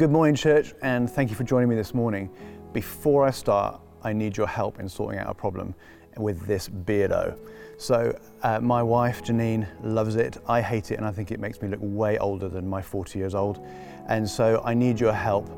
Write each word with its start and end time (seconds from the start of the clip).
Good 0.00 0.10
morning, 0.10 0.34
church, 0.34 0.72
and 0.80 1.10
thank 1.10 1.28
you 1.28 1.36
for 1.36 1.44
joining 1.44 1.68
me 1.68 1.76
this 1.76 1.92
morning. 1.92 2.30
Before 2.72 3.26
I 3.26 3.30
start, 3.30 3.82
I 4.02 4.14
need 4.14 4.34
your 4.34 4.46
help 4.46 4.80
in 4.80 4.88
sorting 4.88 5.20
out 5.20 5.28
a 5.28 5.34
problem 5.34 5.74
with 6.16 6.46
this 6.46 6.70
beardo. 6.70 7.38
So, 7.76 8.18
uh, 8.42 8.60
my 8.60 8.82
wife 8.82 9.22
Janine 9.22 9.68
loves 9.82 10.16
it. 10.16 10.38
I 10.48 10.62
hate 10.62 10.90
it, 10.90 10.94
and 10.94 11.04
I 11.04 11.12
think 11.12 11.32
it 11.32 11.38
makes 11.38 11.60
me 11.60 11.68
look 11.68 11.80
way 11.82 12.16
older 12.16 12.48
than 12.48 12.66
my 12.66 12.80
40 12.80 13.18
years 13.18 13.34
old. 13.34 13.62
And 14.08 14.26
so, 14.26 14.62
I 14.64 14.72
need 14.72 14.98
your 14.98 15.12
help. 15.12 15.50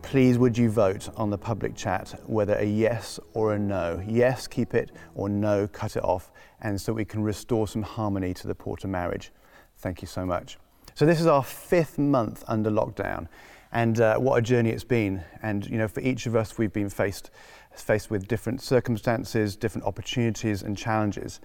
Please, 0.00 0.38
would 0.38 0.56
you 0.56 0.70
vote 0.70 1.10
on 1.14 1.28
the 1.28 1.36
public 1.36 1.76
chat 1.76 2.18
whether 2.24 2.54
a 2.54 2.64
yes 2.64 3.20
or 3.34 3.52
a 3.52 3.58
no? 3.58 4.02
Yes, 4.08 4.46
keep 4.46 4.72
it, 4.72 4.90
or 5.14 5.28
no, 5.28 5.68
cut 5.68 5.96
it 5.96 6.02
off, 6.02 6.32
and 6.62 6.80
so 6.80 6.94
we 6.94 7.04
can 7.04 7.22
restore 7.22 7.68
some 7.68 7.82
harmony 7.82 8.32
to 8.32 8.46
the 8.46 8.54
Porter 8.54 8.88
marriage. 8.88 9.32
Thank 9.76 10.00
you 10.00 10.08
so 10.08 10.24
much. 10.24 10.56
So, 10.94 11.04
this 11.04 11.20
is 11.20 11.26
our 11.26 11.44
fifth 11.44 11.98
month 11.98 12.42
under 12.48 12.70
lockdown 12.70 13.28
and 13.76 14.00
uh, 14.00 14.16
what 14.16 14.38
a 14.38 14.40
journey 14.40 14.70
it's 14.70 14.84
been. 14.84 15.22
And 15.42 15.66
you 15.66 15.76
know, 15.76 15.86
for 15.86 16.00
each 16.00 16.24
of 16.24 16.34
us, 16.34 16.56
we've 16.56 16.72
been 16.72 16.88
faced 16.88 17.30
faced 17.74 18.10
with 18.10 18.26
different 18.26 18.62
circumstances, 18.62 19.54
different 19.54 19.86
opportunities, 19.86 20.62
and 20.62 20.78
challenges. 20.78 21.40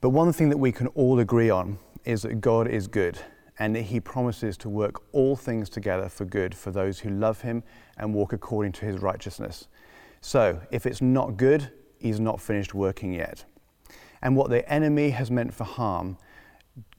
But 0.00 0.08
one 0.08 0.32
thing 0.32 0.48
that 0.48 0.56
we 0.56 0.72
can 0.72 0.86
all 0.88 1.18
agree 1.18 1.50
on 1.50 1.78
is 2.06 2.22
that 2.22 2.40
God 2.40 2.66
is 2.66 2.86
good, 2.86 3.18
and 3.58 3.76
that 3.76 3.82
He 3.82 4.00
promises 4.00 4.56
to 4.58 4.70
work 4.70 5.02
all 5.12 5.36
things 5.36 5.68
together 5.68 6.08
for 6.08 6.24
good 6.24 6.54
for 6.54 6.70
those 6.70 7.00
who 7.00 7.10
love 7.10 7.42
Him 7.42 7.62
and 7.98 8.14
walk 8.14 8.32
according 8.32 8.72
to 8.72 8.86
His 8.86 9.00
righteousness. 9.00 9.68
So, 10.22 10.62
if 10.70 10.86
it's 10.86 11.02
not 11.02 11.36
good, 11.36 11.70
He's 11.98 12.18
not 12.18 12.40
finished 12.40 12.72
working 12.72 13.12
yet. 13.12 13.44
And 14.22 14.34
what 14.34 14.48
the 14.48 14.66
enemy 14.72 15.10
has 15.10 15.30
meant 15.30 15.52
for 15.52 15.64
harm, 15.64 16.16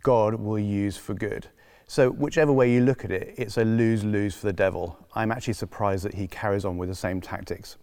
God 0.03 0.35
will 0.35 0.59
use 0.59 0.97
for 0.97 1.15
good. 1.15 1.47
So, 1.89 2.09
whichever 2.09 2.51
way 2.51 2.71
you 2.71 2.81
look 2.81 3.05
at 3.05 3.11
it, 3.11 3.33
it's 3.37 3.55
a 3.55 3.63
lose 3.63 4.03
lose 4.03 4.35
for 4.35 4.45
the 4.47 4.53
devil. 4.53 4.97
I'm 5.15 5.31
actually 5.31 5.53
surprised 5.53 6.03
that 6.03 6.13
he 6.13 6.27
carries 6.27 6.65
on 6.65 6.77
with 6.77 6.89
the 6.89 6.95
same 6.95 7.21
tactics. 7.21 7.77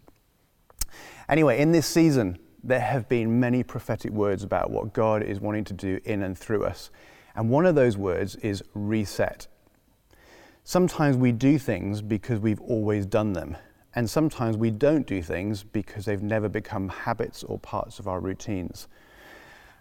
Anyway, 1.29 1.59
in 1.59 1.73
this 1.73 1.87
season, 1.87 2.39
there 2.63 2.81
have 2.81 3.09
been 3.09 3.41
many 3.41 3.63
prophetic 3.63 4.11
words 4.13 4.43
about 4.43 4.71
what 4.71 4.93
God 4.93 5.23
is 5.23 5.41
wanting 5.41 5.65
to 5.65 5.73
do 5.73 6.01
in 6.05 6.23
and 6.23 6.37
through 6.37 6.65
us. 6.65 6.91
And 7.35 7.49
one 7.49 7.65
of 7.65 7.75
those 7.75 7.97
words 7.97 8.37
is 8.37 8.63
reset. 8.75 9.47
Sometimes 10.65 11.17
we 11.17 11.33
do 11.33 11.59
things 11.59 12.03
because 12.03 12.41
we've 12.41 12.61
always 12.61 13.07
done 13.07 13.33
them. 13.33 13.57
And 13.95 14.09
sometimes 14.09 14.57
we 14.57 14.71
don't 14.71 15.07
do 15.07 15.23
things 15.23 15.63
because 15.63 16.05
they've 16.05 16.23
never 16.23 16.49
become 16.49 16.89
habits 16.89 17.43
or 17.43 17.59
parts 17.59 17.99
of 17.99 18.09
our 18.09 18.21
routines. 18.21 18.89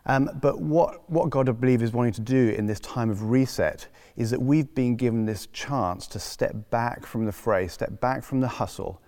Um, 0.06 0.30
but 0.42 0.60
what, 0.60 1.10
what 1.10 1.30
God, 1.30 1.48
I 1.48 1.54
believe, 1.54 1.82
is 1.82 1.94
wanting 1.94 2.14
to 2.14 2.22
do 2.22 2.50
in 2.50 2.66
this 2.66 2.80
time 2.82 3.10
of 3.10 3.30
reset 3.30 3.88
is 4.16 4.32
that 4.32 4.42
we've 4.42 4.74
been 4.76 4.96
given 4.96 5.26
this 5.26 5.48
chance 5.48 6.08
to 6.08 6.20
step 6.20 6.70
back 6.70 7.06
from 7.06 7.26
the 7.26 7.32
fray, 7.32 7.68
step 7.68 8.02
back 8.02 8.24
from 8.24 8.42
the 8.42 8.48
hustle, 8.48 9.02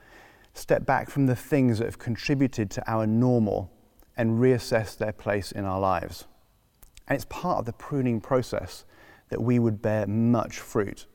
step 0.53 0.85
back 0.85 1.09
from 1.09 1.25
the 1.25 1.35
things 1.35 1.79
that 1.79 1.85
have 1.85 1.99
contributed 1.99 2.69
to 2.71 2.91
our 2.91 3.05
normal 3.05 3.71
and 4.16 4.39
reassess 4.39 4.97
their 4.97 5.11
place 5.11 5.51
in 5.51 5.66
our 5.66 5.79
lives. 5.79 6.25
And 7.07 7.16
it's 7.16 7.25
part 7.25 7.59
of 7.59 7.66
the 7.66 7.73
pruning 7.73 8.21
process 8.21 8.85
that 9.29 9.41
we 9.41 9.59
would 9.59 9.81
bear 9.81 10.07
much 10.07 10.59
fruit. 10.59 11.07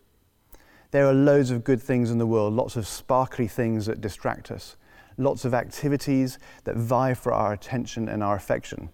There 0.90 1.06
are 1.06 1.14
loads 1.14 1.50
of 1.50 1.64
good 1.64 1.80
things 1.80 2.10
in 2.10 2.18
the 2.18 2.26
world, 2.26 2.52
lots 2.52 2.76
of 2.76 2.86
sparkly 2.86 3.48
things 3.48 3.86
that 3.86 4.00
distract 4.00 4.50
us, 4.50 4.76
lots 5.16 5.44
of 5.44 5.54
activities 5.54 6.38
that 6.64 6.76
vie 6.76 7.14
for 7.14 7.32
our 7.32 7.52
attention 7.52 8.08
and 8.08 8.22
our 8.22 8.36
affection. 8.36 8.90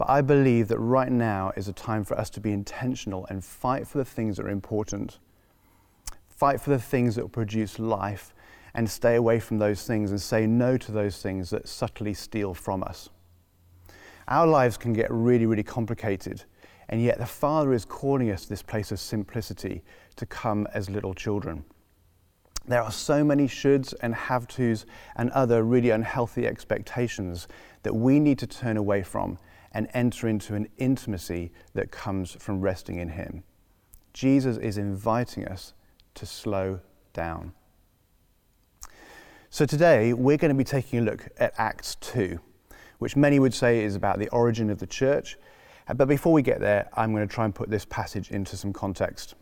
But 0.00 0.08
I 0.08 0.22
believe 0.22 0.68
that 0.68 0.78
right 0.78 1.12
now 1.12 1.52
is 1.58 1.68
a 1.68 1.74
time 1.74 2.04
for 2.04 2.18
us 2.18 2.30
to 2.30 2.40
be 2.40 2.52
intentional 2.52 3.26
and 3.26 3.44
fight 3.44 3.86
for 3.86 3.98
the 3.98 4.04
things 4.06 4.38
that 4.38 4.46
are 4.46 4.48
important. 4.48 5.18
Fight 6.26 6.58
for 6.58 6.70
the 6.70 6.78
things 6.78 7.16
that 7.16 7.22
will 7.22 7.28
produce 7.28 7.78
life 7.78 8.32
and 8.72 8.88
stay 8.88 9.16
away 9.16 9.40
from 9.40 9.58
those 9.58 9.86
things 9.86 10.10
and 10.10 10.18
say 10.18 10.46
no 10.46 10.78
to 10.78 10.90
those 10.90 11.20
things 11.20 11.50
that 11.50 11.68
subtly 11.68 12.14
steal 12.14 12.54
from 12.54 12.82
us. 12.82 13.10
Our 14.26 14.46
lives 14.46 14.78
can 14.78 14.94
get 14.94 15.10
really, 15.10 15.44
really 15.44 15.62
complicated, 15.62 16.44
and 16.88 17.02
yet 17.02 17.18
the 17.18 17.26
Father 17.26 17.74
is 17.74 17.84
calling 17.84 18.30
us 18.30 18.44
to 18.44 18.48
this 18.48 18.62
place 18.62 18.90
of 18.90 19.00
simplicity 19.00 19.82
to 20.16 20.24
come 20.24 20.66
as 20.72 20.88
little 20.88 21.12
children. 21.12 21.62
There 22.66 22.82
are 22.82 22.90
so 22.90 23.22
many 23.22 23.46
shoulds 23.46 23.92
and 24.00 24.14
have 24.14 24.48
tos 24.48 24.86
and 25.16 25.30
other 25.32 25.62
really 25.62 25.90
unhealthy 25.90 26.46
expectations 26.46 27.48
that 27.82 27.94
we 27.94 28.18
need 28.18 28.38
to 28.38 28.46
turn 28.46 28.78
away 28.78 29.02
from 29.02 29.38
and 29.72 29.88
enter 29.94 30.28
into 30.28 30.54
an 30.54 30.68
intimacy 30.78 31.52
that 31.74 31.90
comes 31.90 32.32
from 32.32 32.60
resting 32.60 32.98
in 32.98 33.10
Him. 33.10 33.44
Jesus 34.12 34.56
is 34.56 34.78
inviting 34.78 35.46
us 35.46 35.74
to 36.14 36.26
slow 36.26 36.80
down. 37.12 37.52
So 39.50 39.66
today 39.66 40.12
we're 40.12 40.36
going 40.36 40.50
to 40.50 40.58
be 40.58 40.64
taking 40.64 41.00
a 41.00 41.02
look 41.02 41.28
at 41.38 41.54
Acts 41.58 41.96
2, 41.96 42.38
which 42.98 43.16
many 43.16 43.38
would 43.38 43.54
say 43.54 43.84
is 43.84 43.96
about 43.96 44.18
the 44.18 44.28
origin 44.28 44.70
of 44.70 44.78
the 44.78 44.86
church. 44.86 45.36
Uh, 45.88 45.94
but 45.94 46.08
before 46.08 46.32
we 46.32 46.42
get 46.42 46.60
there, 46.60 46.88
I'm 46.94 47.12
going 47.12 47.26
to 47.26 47.32
try 47.34 47.44
and 47.44 47.54
put 47.54 47.70
this 47.70 47.84
passage 47.84 48.30
into 48.30 48.56
some 48.56 48.72
context. 48.72 49.34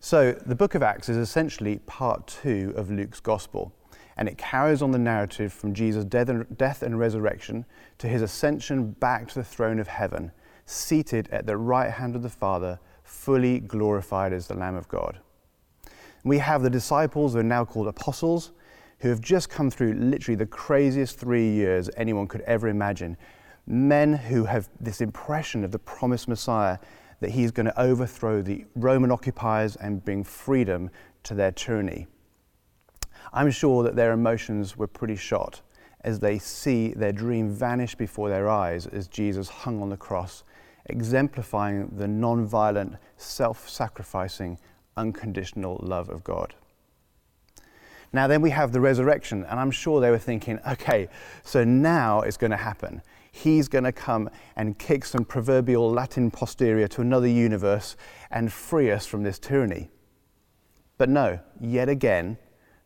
So, 0.00 0.32
the 0.32 0.56
book 0.56 0.74
of 0.74 0.82
Acts 0.82 1.08
is 1.08 1.16
essentially 1.16 1.78
part 1.86 2.26
two 2.26 2.72
of 2.76 2.90
Luke's 2.90 3.20
gospel 3.20 3.72
and 4.16 4.28
it 4.28 4.38
carries 4.38 4.82
on 4.82 4.90
the 4.90 4.98
narrative 4.98 5.52
from 5.52 5.74
Jesus' 5.74 6.04
death 6.04 6.28
and, 6.28 6.58
death 6.58 6.82
and 6.82 6.98
resurrection 6.98 7.64
to 7.98 8.08
his 8.08 8.22
ascension 8.22 8.92
back 8.92 9.28
to 9.28 9.34
the 9.34 9.44
throne 9.44 9.78
of 9.78 9.88
heaven, 9.88 10.32
seated 10.66 11.28
at 11.30 11.46
the 11.46 11.56
right 11.56 11.90
hand 11.90 12.16
of 12.16 12.22
the 12.22 12.28
Father, 12.28 12.78
fully 13.02 13.60
glorified 13.60 14.32
as 14.32 14.46
the 14.46 14.54
Lamb 14.54 14.76
of 14.76 14.88
God. 14.88 15.20
We 16.24 16.38
have 16.38 16.62
the 16.62 16.70
disciples, 16.70 17.32
who 17.32 17.40
are 17.40 17.44
now 17.44 17.64
called 17.64 17.88
apostles, 17.88 18.52
who 19.00 19.08
have 19.08 19.20
just 19.20 19.50
come 19.50 19.70
through 19.70 19.94
literally 19.94 20.36
the 20.36 20.46
craziest 20.46 21.18
three 21.18 21.50
years 21.50 21.90
anyone 21.96 22.28
could 22.28 22.42
ever 22.42 22.68
imagine. 22.68 23.16
Men 23.66 24.12
who 24.12 24.44
have 24.44 24.68
this 24.80 25.00
impression 25.00 25.64
of 25.64 25.72
the 25.72 25.78
promised 25.78 26.28
Messiah 26.28 26.78
that 27.18 27.30
he's 27.30 27.50
going 27.50 27.66
to 27.66 27.80
overthrow 27.80 28.42
the 28.42 28.64
Roman 28.76 29.10
occupiers 29.10 29.76
and 29.76 30.04
bring 30.04 30.22
freedom 30.22 30.90
to 31.24 31.34
their 31.34 31.50
tyranny. 31.50 32.06
I'm 33.32 33.50
sure 33.50 33.82
that 33.82 33.96
their 33.96 34.12
emotions 34.12 34.76
were 34.76 34.86
pretty 34.86 35.16
shot 35.16 35.62
as 36.02 36.20
they 36.20 36.38
see 36.38 36.92
their 36.94 37.12
dream 37.12 37.50
vanish 37.50 37.94
before 37.94 38.28
their 38.28 38.48
eyes 38.48 38.86
as 38.86 39.08
Jesus 39.08 39.48
hung 39.48 39.80
on 39.80 39.88
the 39.88 39.96
cross, 39.96 40.44
exemplifying 40.86 41.92
the 41.96 42.08
non 42.08 42.44
violent, 42.44 42.96
self 43.16 43.68
sacrificing, 43.68 44.58
unconditional 44.96 45.78
love 45.82 46.10
of 46.10 46.24
God. 46.24 46.54
Now, 48.12 48.26
then 48.26 48.42
we 48.42 48.50
have 48.50 48.72
the 48.72 48.80
resurrection, 48.80 49.44
and 49.48 49.58
I'm 49.58 49.70
sure 49.70 50.00
they 50.00 50.10
were 50.10 50.18
thinking, 50.18 50.58
okay, 50.68 51.08
so 51.44 51.64
now 51.64 52.20
it's 52.20 52.36
going 52.36 52.50
to 52.50 52.58
happen. 52.58 53.00
He's 53.30 53.68
going 53.68 53.84
to 53.84 53.92
come 53.92 54.28
and 54.56 54.78
kick 54.78 55.06
some 55.06 55.24
proverbial 55.24 55.90
Latin 55.90 56.30
posterior 56.30 56.86
to 56.88 57.00
another 57.00 57.28
universe 57.28 57.96
and 58.30 58.52
free 58.52 58.90
us 58.90 59.06
from 59.06 59.22
this 59.22 59.38
tyranny. 59.38 59.88
But 60.98 61.08
no, 61.08 61.40
yet 61.58 61.88
again, 61.88 62.36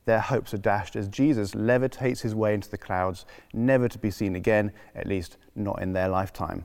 their 0.06 0.20
hopes 0.20 0.54
are 0.54 0.58
dashed 0.58 0.96
as 0.96 1.08
Jesus 1.08 1.52
levitates 1.52 2.22
his 2.22 2.34
way 2.34 2.54
into 2.54 2.70
the 2.70 2.78
clouds, 2.78 3.26
never 3.52 3.88
to 3.88 3.98
be 3.98 4.10
seen 4.10 4.36
again, 4.36 4.72
at 4.94 5.06
least 5.06 5.36
not 5.54 5.82
in 5.82 5.92
their 5.92 6.08
lifetime. 6.08 6.64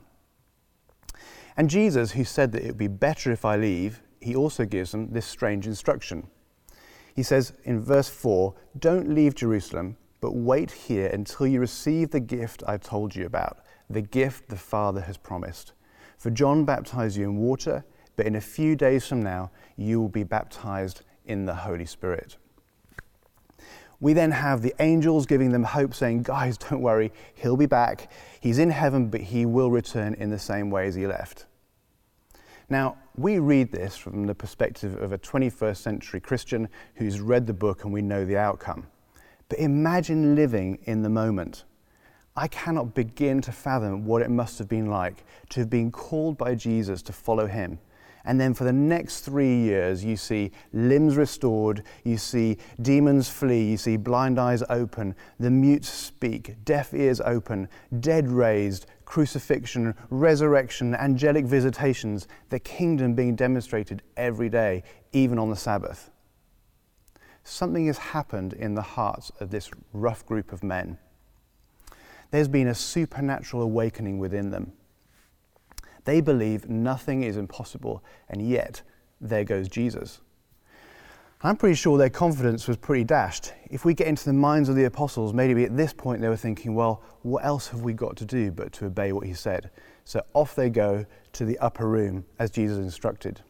And 1.56 1.68
Jesus, 1.68 2.12
who 2.12 2.24
said 2.24 2.52
that 2.52 2.62
it 2.62 2.68
would 2.68 2.78
be 2.78 2.88
better 2.88 3.30
if 3.30 3.44
I 3.44 3.56
leave, 3.56 4.00
he 4.20 4.34
also 4.34 4.64
gives 4.64 4.92
them 4.92 5.12
this 5.12 5.26
strange 5.26 5.66
instruction. 5.66 6.28
He 7.14 7.22
says 7.22 7.52
in 7.64 7.80
verse 7.80 8.08
4 8.08 8.54
Don't 8.78 9.12
leave 9.12 9.34
Jerusalem, 9.34 9.96
but 10.20 10.34
wait 10.36 10.70
here 10.70 11.08
until 11.08 11.46
you 11.46 11.60
receive 11.60 12.10
the 12.10 12.20
gift 12.20 12.62
I've 12.66 12.82
told 12.82 13.14
you 13.14 13.26
about, 13.26 13.58
the 13.90 14.02
gift 14.02 14.48
the 14.48 14.56
Father 14.56 15.00
has 15.00 15.16
promised. 15.16 15.72
For 16.16 16.30
John 16.30 16.64
baptized 16.64 17.16
you 17.16 17.24
in 17.24 17.36
water, 17.36 17.84
but 18.14 18.26
in 18.26 18.36
a 18.36 18.40
few 18.40 18.76
days 18.76 19.06
from 19.06 19.22
now 19.22 19.50
you 19.76 20.00
will 20.00 20.08
be 20.08 20.22
baptized 20.22 21.02
in 21.26 21.44
the 21.44 21.54
Holy 21.54 21.86
Spirit. 21.86 22.36
We 24.02 24.14
then 24.14 24.32
have 24.32 24.62
the 24.62 24.74
angels 24.80 25.26
giving 25.26 25.52
them 25.52 25.62
hope, 25.62 25.94
saying, 25.94 26.24
Guys, 26.24 26.58
don't 26.58 26.82
worry, 26.82 27.12
he'll 27.36 27.56
be 27.56 27.66
back. 27.66 28.10
He's 28.40 28.58
in 28.58 28.68
heaven, 28.68 29.06
but 29.06 29.20
he 29.20 29.46
will 29.46 29.70
return 29.70 30.14
in 30.14 30.28
the 30.28 30.40
same 30.40 30.70
way 30.70 30.88
as 30.88 30.96
he 30.96 31.06
left. 31.06 31.46
Now, 32.68 32.96
we 33.16 33.38
read 33.38 33.70
this 33.70 33.96
from 33.96 34.26
the 34.26 34.34
perspective 34.34 35.00
of 35.00 35.12
a 35.12 35.18
21st 35.18 35.76
century 35.76 36.18
Christian 36.18 36.68
who's 36.96 37.20
read 37.20 37.46
the 37.46 37.52
book 37.52 37.84
and 37.84 37.92
we 37.92 38.02
know 38.02 38.24
the 38.24 38.36
outcome. 38.36 38.88
But 39.48 39.60
imagine 39.60 40.34
living 40.34 40.80
in 40.82 41.02
the 41.02 41.08
moment. 41.08 41.62
I 42.34 42.48
cannot 42.48 42.94
begin 42.94 43.40
to 43.42 43.52
fathom 43.52 44.04
what 44.04 44.22
it 44.22 44.30
must 44.30 44.58
have 44.58 44.68
been 44.68 44.86
like 44.86 45.22
to 45.50 45.60
have 45.60 45.70
been 45.70 45.92
called 45.92 46.36
by 46.36 46.56
Jesus 46.56 47.02
to 47.02 47.12
follow 47.12 47.46
him 47.46 47.78
and 48.24 48.40
then 48.40 48.54
for 48.54 48.64
the 48.64 48.72
next 48.72 49.20
three 49.20 49.56
years, 49.62 50.04
you 50.04 50.16
see 50.16 50.52
limbs 50.72 51.16
restored, 51.16 51.82
you 52.04 52.16
see 52.16 52.58
demons 52.80 53.28
flee, 53.28 53.70
you 53.70 53.76
see 53.76 53.96
blind 53.96 54.38
eyes 54.38 54.62
open, 54.70 55.14
the 55.40 55.50
mute 55.50 55.84
speak, 55.84 56.64
deaf 56.64 56.94
ears 56.94 57.20
open, 57.20 57.68
dead 58.00 58.28
raised, 58.28 58.86
crucifixion, 59.04 59.94
resurrection, 60.10 60.94
angelic 60.94 61.44
visitations, 61.44 62.28
the 62.48 62.60
kingdom 62.60 63.14
being 63.14 63.34
demonstrated 63.34 64.02
every 64.16 64.48
day, 64.48 64.82
even 65.12 65.38
on 65.38 65.50
the 65.50 65.56
Sabbath. 65.56 66.10
something 67.44 67.86
has 67.86 67.98
happened 67.98 68.52
in 68.52 68.74
the 68.74 68.82
hearts 68.82 69.30
of 69.40 69.50
this 69.50 69.70
rough 69.92 70.24
group 70.26 70.52
of 70.52 70.62
men. 70.62 70.98
There's 72.30 72.48
been 72.48 72.68
a 72.68 72.74
supernatural 72.74 73.62
awakening 73.62 74.18
within 74.18 74.50
them. 74.50 74.72
They 76.04 76.20
believe 76.20 76.68
nothing 76.68 77.22
is 77.22 77.36
impossible, 77.36 78.02
and 78.28 78.46
yet 78.46 78.82
there 79.20 79.44
goes 79.44 79.68
Jesus. 79.68 80.20
I'm 81.44 81.56
pretty 81.56 81.74
sure 81.74 81.98
their 81.98 82.08
confidence 82.08 82.68
was 82.68 82.76
pretty 82.76 83.02
dashed. 83.02 83.52
If 83.68 83.84
we 83.84 83.94
get 83.94 84.06
into 84.06 84.24
the 84.24 84.32
minds 84.32 84.68
of 84.68 84.76
the 84.76 84.84
apostles, 84.84 85.34
maybe 85.34 85.64
at 85.64 85.76
this 85.76 85.92
point 85.92 86.20
they 86.20 86.28
were 86.28 86.36
thinking, 86.36 86.76
well, 86.76 87.02
what 87.22 87.44
else 87.44 87.66
have 87.68 87.80
we 87.80 87.92
got 87.94 88.16
to 88.18 88.24
do 88.24 88.52
but 88.52 88.72
to 88.74 88.86
obey 88.86 89.12
what 89.12 89.26
he 89.26 89.34
said? 89.34 89.70
So 90.04 90.22
off 90.34 90.54
they 90.54 90.70
go 90.70 91.04
to 91.32 91.44
the 91.44 91.58
upper 91.58 91.88
room 91.88 92.24
as 92.38 92.52
Jesus 92.52 92.78
instructed. 92.78 93.40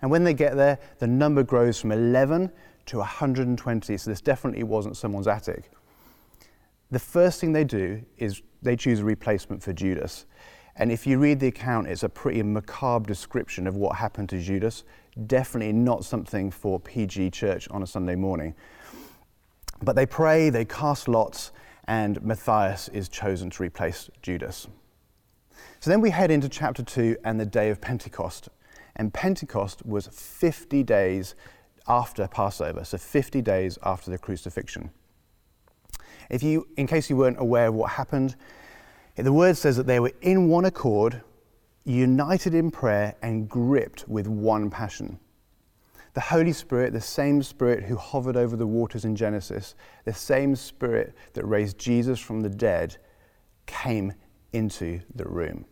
And 0.00 0.10
when 0.10 0.24
they 0.24 0.32
get 0.32 0.56
there, 0.56 0.78
the 0.98 1.06
number 1.06 1.42
grows 1.42 1.78
from 1.78 1.92
11 1.92 2.50
to 2.86 2.98
120, 2.98 3.96
so 3.96 4.10
this 4.10 4.20
definitely 4.20 4.62
wasn't 4.62 4.96
someone's 4.96 5.28
attic. 5.28 5.70
The 6.90 6.98
first 6.98 7.40
thing 7.40 7.52
they 7.52 7.64
do 7.64 8.02
is 8.16 8.40
they 8.62 8.76
choose 8.76 9.00
a 9.00 9.04
replacement 9.04 9.62
for 9.62 9.72
Judas. 9.72 10.24
And 10.76 10.90
if 10.90 11.06
you 11.06 11.18
read 11.18 11.38
the 11.38 11.46
account, 11.46 11.86
it's 11.86 12.02
a 12.02 12.08
pretty 12.08 12.42
macabre 12.42 13.06
description 13.06 13.66
of 13.66 13.76
what 13.76 13.96
happened 13.96 14.28
to 14.30 14.40
Judas. 14.40 14.84
Definitely 15.26 15.72
not 15.72 16.04
something 16.04 16.50
for 16.50 16.80
PG 16.80 17.30
church 17.30 17.68
on 17.70 17.82
a 17.82 17.86
Sunday 17.86 18.16
morning. 18.16 18.54
But 19.82 19.94
they 19.94 20.06
pray, 20.06 20.50
they 20.50 20.64
cast 20.64 21.06
lots, 21.06 21.52
and 21.86 22.20
Matthias 22.22 22.88
is 22.88 23.08
chosen 23.08 23.50
to 23.50 23.62
replace 23.62 24.10
Judas. 24.22 24.66
So 25.78 25.90
then 25.90 26.00
we 26.00 26.10
head 26.10 26.30
into 26.30 26.48
chapter 26.48 26.82
2 26.82 27.18
and 27.24 27.38
the 27.38 27.46
day 27.46 27.70
of 27.70 27.80
Pentecost. 27.80 28.48
And 28.96 29.12
Pentecost 29.12 29.84
was 29.86 30.08
50 30.08 30.82
days 30.82 31.34
after 31.86 32.26
Passover, 32.26 32.84
so 32.84 32.96
50 32.96 33.42
days 33.42 33.78
after 33.82 34.10
the 34.10 34.18
crucifixion. 34.18 34.90
If 36.30 36.42
you, 36.42 36.66
in 36.76 36.86
case 36.86 37.10
you 37.10 37.16
weren't 37.16 37.38
aware 37.38 37.66
of 37.66 37.74
what 37.74 37.90
happened, 37.90 38.36
the 39.16 39.32
word 39.32 39.56
says 39.56 39.76
that 39.76 39.86
they 39.86 40.00
were 40.00 40.12
in 40.22 40.48
one 40.48 40.64
accord, 40.64 41.22
united 41.84 42.54
in 42.54 42.70
prayer, 42.70 43.14
and 43.22 43.48
gripped 43.48 44.08
with 44.08 44.26
one 44.26 44.70
passion. 44.70 45.18
The 46.14 46.20
Holy 46.20 46.52
Spirit, 46.52 46.92
the 46.92 47.00
same 47.00 47.42
Spirit 47.42 47.84
who 47.84 47.96
hovered 47.96 48.36
over 48.36 48.56
the 48.56 48.66
waters 48.66 49.04
in 49.04 49.16
Genesis, 49.16 49.74
the 50.04 50.14
same 50.14 50.54
Spirit 50.54 51.14
that 51.32 51.44
raised 51.44 51.78
Jesus 51.78 52.20
from 52.20 52.40
the 52.40 52.48
dead, 52.48 52.96
came 53.66 54.12
into 54.52 55.00
the 55.14 55.24
room. 55.24 55.64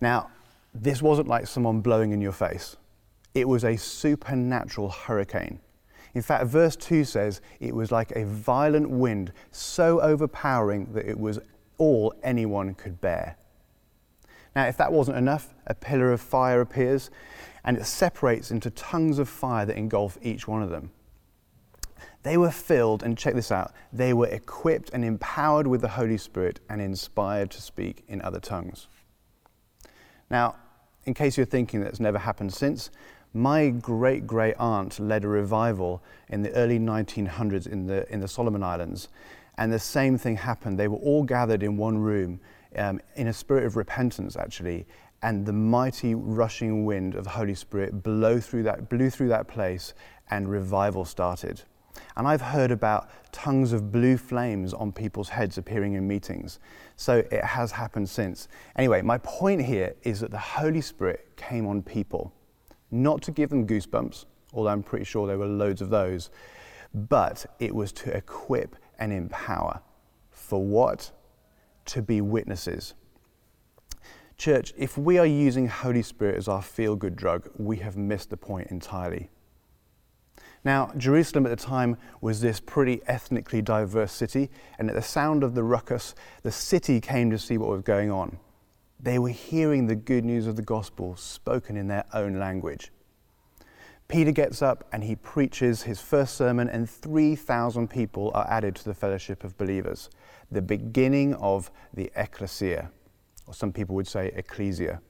Now, 0.00 0.30
this 0.74 1.02
wasn't 1.02 1.28
like 1.28 1.46
someone 1.46 1.80
blowing 1.80 2.12
in 2.12 2.20
your 2.20 2.32
face, 2.32 2.76
it 3.34 3.48
was 3.48 3.64
a 3.64 3.76
supernatural 3.76 4.88
hurricane. 4.88 5.60
In 6.14 6.22
fact, 6.22 6.46
verse 6.46 6.74
2 6.76 7.04
says 7.04 7.40
it 7.60 7.74
was 7.74 7.92
like 7.92 8.10
a 8.12 8.24
violent 8.24 8.90
wind, 8.90 9.32
so 9.52 10.00
overpowering 10.00 10.92
that 10.92 11.06
it 11.06 11.18
was 11.18 11.38
all 11.80 12.14
anyone 12.22 12.74
could 12.74 13.00
bear. 13.00 13.36
Now, 14.54 14.66
if 14.66 14.76
that 14.76 14.92
wasn't 14.92 15.16
enough, 15.16 15.54
a 15.66 15.74
pillar 15.74 16.12
of 16.12 16.20
fire 16.20 16.60
appears 16.60 17.10
and 17.64 17.76
it 17.78 17.86
separates 17.86 18.50
into 18.50 18.70
tongues 18.70 19.18
of 19.18 19.28
fire 19.28 19.64
that 19.64 19.76
engulf 19.76 20.18
each 20.22 20.46
one 20.46 20.62
of 20.62 20.70
them. 20.70 20.90
They 22.22 22.36
were 22.36 22.50
filled, 22.50 23.02
and 23.02 23.16
check 23.16 23.34
this 23.34 23.50
out, 23.50 23.72
they 23.92 24.12
were 24.12 24.26
equipped 24.26 24.90
and 24.92 25.04
empowered 25.04 25.66
with 25.66 25.80
the 25.80 25.88
Holy 25.88 26.18
Spirit 26.18 26.60
and 26.68 26.80
inspired 26.80 27.50
to 27.52 27.62
speak 27.62 28.04
in 28.08 28.20
other 28.20 28.40
tongues. 28.40 28.88
Now, 30.30 30.56
in 31.04 31.14
case 31.14 31.38
you're 31.38 31.46
thinking 31.46 31.80
that's 31.80 32.00
never 32.00 32.18
happened 32.18 32.52
since, 32.52 32.90
my 33.32 33.70
great 33.70 34.26
great 34.26 34.54
aunt 34.58 34.98
led 34.98 35.24
a 35.24 35.28
revival 35.28 36.02
in 36.28 36.42
the 36.42 36.52
early 36.52 36.78
1900s 36.78 37.66
in 37.66 37.86
the, 37.86 38.10
in 38.12 38.20
the 38.20 38.28
Solomon 38.28 38.62
Islands, 38.62 39.08
and 39.60 39.70
the 39.70 39.78
same 39.78 40.16
thing 40.16 40.36
happened. 40.36 40.78
They 40.80 40.88
were 40.88 40.96
all 40.96 41.22
gathered 41.22 41.62
in 41.62 41.76
one 41.76 41.98
room 41.98 42.40
um, 42.76 42.98
in 43.16 43.28
a 43.28 43.32
spirit 43.32 43.66
of 43.66 43.76
repentance, 43.76 44.34
actually, 44.34 44.86
and 45.22 45.44
the 45.44 45.52
mighty 45.52 46.14
rushing 46.14 46.86
wind 46.86 47.14
of 47.14 47.24
the 47.24 47.30
Holy 47.30 47.54
Spirit 47.54 48.02
blew 48.02 48.40
through 48.40 48.62
that, 48.62 48.88
blew 48.88 49.10
through 49.10 49.28
that 49.28 49.48
place, 49.48 49.92
and 50.30 50.50
revival 50.50 51.04
started. 51.04 51.60
And 52.16 52.26
I've 52.26 52.40
heard 52.40 52.70
about 52.70 53.10
tongues 53.32 53.74
of 53.74 53.92
blue 53.92 54.16
flames 54.16 54.72
on 54.72 54.92
people's 54.92 55.28
heads 55.28 55.58
appearing 55.58 55.92
in 55.92 56.08
meetings. 56.08 56.58
So 56.96 57.18
it 57.18 57.44
has 57.44 57.70
happened 57.70 58.08
since. 58.08 58.48
Anyway, 58.76 59.02
my 59.02 59.18
point 59.18 59.60
here 59.60 59.94
is 60.04 60.20
that 60.20 60.30
the 60.30 60.38
Holy 60.38 60.80
Spirit 60.80 61.36
came 61.36 61.66
on 61.66 61.82
people, 61.82 62.32
not 62.90 63.20
to 63.22 63.30
give 63.30 63.50
them 63.50 63.66
goosebumps, 63.66 64.24
although 64.54 64.70
I'm 64.70 64.82
pretty 64.82 65.04
sure 65.04 65.26
there 65.26 65.38
were 65.38 65.46
loads 65.46 65.82
of 65.82 65.90
those, 65.90 66.30
but 66.94 67.44
it 67.58 67.74
was 67.74 67.92
to 67.92 68.16
equip 68.16 68.74
and 69.00 69.12
empower. 69.12 69.80
For 70.30 70.64
what? 70.64 71.10
To 71.86 72.02
be 72.02 72.20
witnesses. 72.20 72.94
Church, 74.36 74.72
if 74.78 74.96
we 74.96 75.18
are 75.18 75.26
using 75.26 75.68
Holy 75.68 76.02
Spirit 76.02 76.36
as 76.36 76.48
our 76.48 76.62
feel 76.62 76.96
good 76.96 77.16
drug, 77.16 77.50
we 77.58 77.78
have 77.78 77.96
missed 77.96 78.30
the 78.30 78.36
point 78.36 78.68
entirely. 78.70 79.28
Now, 80.64 80.92
Jerusalem 80.96 81.46
at 81.46 81.50
the 81.50 81.62
time 81.62 81.96
was 82.20 82.40
this 82.40 82.60
pretty 82.60 83.00
ethnically 83.06 83.62
diverse 83.62 84.12
city, 84.12 84.50
and 84.78 84.88
at 84.88 84.94
the 84.94 85.02
sound 85.02 85.42
of 85.42 85.54
the 85.54 85.62
ruckus, 85.62 86.14
the 86.42 86.52
city 86.52 87.00
came 87.00 87.30
to 87.30 87.38
see 87.38 87.58
what 87.58 87.70
was 87.70 87.82
going 87.82 88.10
on. 88.10 88.38
They 88.98 89.18
were 89.18 89.30
hearing 89.30 89.86
the 89.86 89.96
good 89.96 90.24
news 90.24 90.46
of 90.46 90.56
the 90.56 90.62
gospel 90.62 91.16
spoken 91.16 91.76
in 91.76 91.88
their 91.88 92.04
own 92.12 92.38
language. 92.38 92.92
Peter 94.10 94.32
gets 94.32 94.60
up 94.60 94.88
and 94.90 95.04
he 95.04 95.14
preaches 95.14 95.82
his 95.84 96.00
first 96.00 96.34
sermon, 96.34 96.68
and 96.68 96.90
3,000 96.90 97.88
people 97.88 98.32
are 98.34 98.44
added 98.50 98.74
to 98.74 98.84
the 98.84 98.92
fellowship 98.92 99.44
of 99.44 99.56
believers, 99.56 100.10
the 100.50 100.60
beginning 100.60 101.32
of 101.34 101.70
the 101.94 102.10
ecclesia, 102.16 102.90
or 103.46 103.54
some 103.54 103.72
people 103.72 103.94
would 103.94 104.08
say 104.08 104.32
ecclesia. 104.34 105.00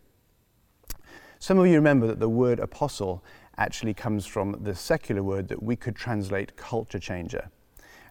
Some 1.38 1.58
of 1.58 1.66
you 1.66 1.76
remember 1.76 2.06
that 2.08 2.20
the 2.20 2.28
word 2.28 2.60
apostle 2.60 3.24
actually 3.56 3.94
comes 3.94 4.26
from 4.26 4.58
the 4.60 4.74
secular 4.74 5.22
word 5.22 5.48
that 5.48 5.62
we 5.62 5.76
could 5.76 5.96
translate 5.96 6.54
culture 6.56 6.98
changer. 6.98 7.50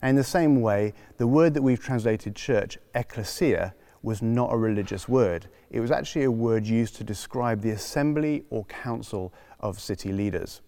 And 0.01 0.09
in 0.09 0.15
the 0.15 0.23
same 0.23 0.59
way, 0.59 0.95
the 1.17 1.27
word 1.27 1.53
that 1.53 1.61
we've 1.61 1.79
translated 1.79 2.35
church, 2.35 2.79
ecclesia, 2.95 3.75
was 4.01 4.23
not 4.23 4.51
a 4.51 4.57
religious 4.57 5.07
word. 5.07 5.49
It 5.69 5.81
was 5.81 5.91
actually 5.91 6.23
a 6.23 6.31
word 6.31 6.65
used 6.65 6.95
to 6.95 7.03
describe 7.03 7.61
the 7.61 7.71
assembly 7.71 8.45
or 8.49 8.65
council 8.65 9.35
of 9.59 9.79
city 9.79 10.11
leaders. 10.11 10.61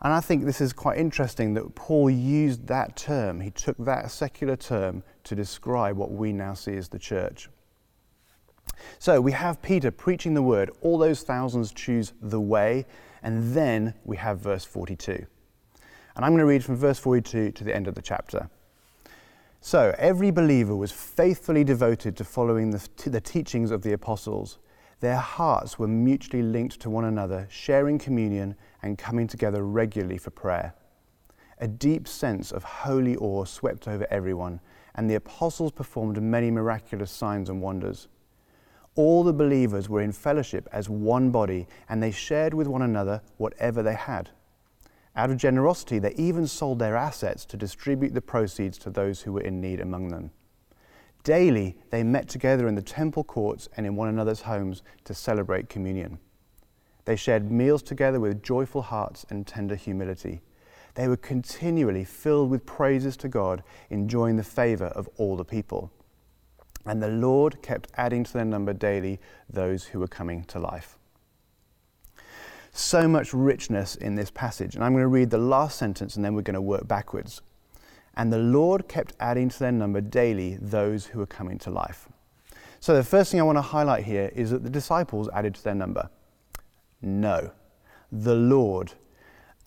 And 0.00 0.12
I 0.12 0.20
think 0.20 0.44
this 0.44 0.60
is 0.60 0.72
quite 0.72 0.98
interesting 0.98 1.54
that 1.54 1.74
Paul 1.74 2.08
used 2.08 2.66
that 2.68 2.96
term. 2.96 3.40
He 3.40 3.50
took 3.50 3.76
that 3.78 4.10
secular 4.10 4.54
term 4.54 5.02
to 5.24 5.34
describe 5.34 5.96
what 5.96 6.12
we 6.12 6.32
now 6.32 6.54
see 6.54 6.76
as 6.76 6.88
the 6.88 6.98
church. 6.98 7.48
So 9.00 9.20
we 9.20 9.32
have 9.32 9.60
Peter 9.60 9.90
preaching 9.90 10.34
the 10.34 10.42
word, 10.42 10.70
all 10.82 10.98
those 10.98 11.22
thousands 11.22 11.72
choose 11.72 12.12
the 12.22 12.40
way, 12.40 12.86
and 13.22 13.54
then 13.54 13.94
we 14.04 14.16
have 14.18 14.38
verse 14.38 14.64
42. 14.64 15.26
And 16.14 16.24
I'm 16.24 16.32
going 16.32 16.38
to 16.38 16.46
read 16.46 16.64
from 16.64 16.76
verse 16.76 16.98
42 16.98 17.52
to 17.52 17.64
the 17.64 17.74
end 17.74 17.88
of 17.88 17.94
the 17.94 18.02
chapter. 18.02 18.48
So 19.60 19.94
every 19.98 20.30
believer 20.30 20.76
was 20.76 20.92
faithfully 20.92 21.64
devoted 21.64 22.16
to 22.16 22.24
following 22.24 22.70
the, 22.70 22.88
the 23.06 23.20
teachings 23.20 23.70
of 23.70 23.82
the 23.82 23.92
apostles. 23.92 24.58
Their 25.00 25.16
hearts 25.16 25.78
were 25.78 25.86
mutually 25.86 26.42
linked 26.42 26.80
to 26.80 26.90
one 26.90 27.04
another, 27.04 27.46
sharing 27.50 27.98
communion 27.98 28.56
and 28.82 28.98
coming 28.98 29.28
together 29.28 29.62
regularly 29.62 30.18
for 30.18 30.30
prayer. 30.30 30.74
A 31.60 31.68
deep 31.68 32.08
sense 32.08 32.50
of 32.50 32.64
holy 32.64 33.16
awe 33.16 33.44
swept 33.44 33.86
over 33.86 34.06
everyone, 34.10 34.60
and 34.94 35.08
the 35.08 35.14
apostles 35.14 35.70
performed 35.70 36.20
many 36.20 36.50
miraculous 36.50 37.12
signs 37.12 37.48
and 37.48 37.62
wonders. 37.62 38.08
All 38.96 39.22
the 39.22 39.32
believers 39.32 39.88
were 39.88 40.02
in 40.02 40.10
fellowship 40.10 40.68
as 40.72 40.88
one 40.88 41.30
body, 41.30 41.68
and 41.88 42.02
they 42.02 42.10
shared 42.10 42.52
with 42.52 42.66
one 42.66 42.82
another 42.82 43.22
whatever 43.36 43.82
they 43.84 43.94
had. 43.94 44.30
Out 45.14 45.30
of 45.30 45.36
generosity, 45.36 46.00
they 46.00 46.14
even 46.14 46.48
sold 46.48 46.80
their 46.80 46.96
assets 46.96 47.44
to 47.46 47.56
distribute 47.56 48.14
the 48.14 48.20
proceeds 48.20 48.78
to 48.78 48.90
those 48.90 49.22
who 49.22 49.32
were 49.32 49.40
in 49.40 49.60
need 49.60 49.80
among 49.80 50.08
them. 50.08 50.32
Daily, 51.28 51.76
they 51.90 52.02
met 52.02 52.26
together 52.26 52.66
in 52.68 52.74
the 52.74 52.80
temple 52.80 53.22
courts 53.22 53.68
and 53.76 53.84
in 53.84 53.96
one 53.96 54.08
another's 54.08 54.40
homes 54.40 54.82
to 55.04 55.12
celebrate 55.12 55.68
communion. 55.68 56.18
They 57.04 57.16
shared 57.16 57.52
meals 57.52 57.82
together 57.82 58.18
with 58.18 58.42
joyful 58.42 58.80
hearts 58.80 59.26
and 59.28 59.46
tender 59.46 59.74
humility. 59.74 60.40
They 60.94 61.06
were 61.06 61.18
continually 61.18 62.04
filled 62.04 62.48
with 62.48 62.64
praises 62.64 63.14
to 63.18 63.28
God, 63.28 63.62
enjoying 63.90 64.36
the 64.36 64.42
favor 64.42 64.86
of 64.86 65.06
all 65.18 65.36
the 65.36 65.44
people. 65.44 65.92
And 66.86 67.02
the 67.02 67.08
Lord 67.08 67.60
kept 67.60 67.88
adding 67.98 68.24
to 68.24 68.32
their 68.32 68.46
number 68.46 68.72
daily 68.72 69.20
those 69.50 69.84
who 69.84 70.00
were 70.00 70.08
coming 70.08 70.44
to 70.44 70.58
life. 70.58 70.96
So 72.72 73.06
much 73.06 73.34
richness 73.34 73.96
in 73.96 74.14
this 74.14 74.30
passage. 74.30 74.76
And 74.76 74.82
I'm 74.82 74.92
going 74.92 75.02
to 75.02 75.08
read 75.08 75.28
the 75.28 75.36
last 75.36 75.76
sentence 75.76 76.16
and 76.16 76.24
then 76.24 76.34
we're 76.34 76.40
going 76.40 76.54
to 76.54 76.62
work 76.62 76.88
backwards. 76.88 77.42
And 78.18 78.32
the 78.32 78.38
Lord 78.38 78.88
kept 78.88 79.14
adding 79.20 79.48
to 79.48 79.58
their 79.60 79.72
number 79.72 80.00
daily 80.00 80.58
those 80.60 81.06
who 81.06 81.20
were 81.20 81.26
coming 81.26 81.56
to 81.60 81.70
life. 81.70 82.08
So 82.80 82.94
the 82.94 83.04
first 83.04 83.30
thing 83.30 83.40
I 83.40 83.44
want 83.44 83.58
to 83.58 83.62
highlight 83.62 84.04
here 84.04 84.32
is 84.34 84.50
that 84.50 84.64
the 84.64 84.70
disciples 84.70 85.28
added 85.32 85.54
to 85.54 85.64
their 85.64 85.76
number. 85.76 86.10
No, 87.00 87.52
the 88.10 88.34
Lord. 88.34 88.92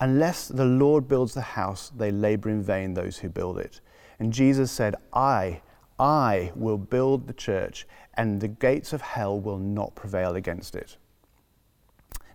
Unless 0.00 0.48
the 0.48 0.66
Lord 0.66 1.08
builds 1.08 1.32
the 1.32 1.40
house, 1.40 1.92
they 1.96 2.10
labor 2.10 2.50
in 2.50 2.62
vain, 2.62 2.92
those 2.92 3.18
who 3.18 3.30
build 3.30 3.58
it. 3.58 3.80
And 4.18 4.32
Jesus 4.32 4.70
said, 4.70 4.96
I, 5.14 5.62
I 5.98 6.52
will 6.54 6.78
build 6.78 7.26
the 7.28 7.32
church, 7.32 7.86
and 8.14 8.40
the 8.40 8.48
gates 8.48 8.92
of 8.92 9.00
hell 9.00 9.40
will 9.40 9.58
not 9.58 9.94
prevail 9.94 10.36
against 10.36 10.74
it. 10.74 10.98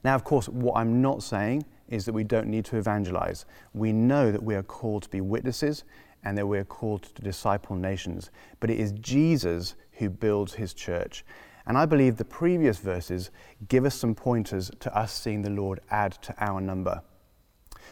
Now, 0.03 0.15
of 0.15 0.23
course, 0.23 0.49
what 0.49 0.77
I'm 0.77 1.01
not 1.01 1.21
saying 1.21 1.65
is 1.89 2.05
that 2.05 2.13
we 2.13 2.23
don't 2.23 2.47
need 2.47 2.65
to 2.65 2.77
evangelize. 2.77 3.45
We 3.73 3.93
know 3.93 4.31
that 4.31 4.43
we 4.43 4.55
are 4.55 4.63
called 4.63 5.03
to 5.03 5.09
be 5.09 5.21
witnesses 5.21 5.83
and 6.27 6.37
that 6.37 6.45
we 6.45 6.57
are 6.57 6.65
called 6.65 7.03
to 7.03 7.21
disciple 7.21 7.77
nations. 7.77 8.31
But 8.59 8.69
it 8.69 8.77
is 8.77 8.91
Jesus 8.91 9.75
who 9.93 10.09
builds 10.09 10.55
his 10.55 10.73
church. 10.73 11.23
And 11.65 11.77
I 11.77 11.85
believe 11.85 12.17
the 12.17 12.25
previous 12.25 12.79
verses 12.79 13.31
give 13.69 13.85
us 13.85 13.95
some 13.95 14.13
pointers 14.13 14.69
to 14.81 14.93
us 14.93 15.13
seeing 15.13 15.41
the 15.41 15.49
Lord 15.49 15.79
add 15.89 16.11
to 16.23 16.35
our 16.37 16.59
number. 16.59 17.01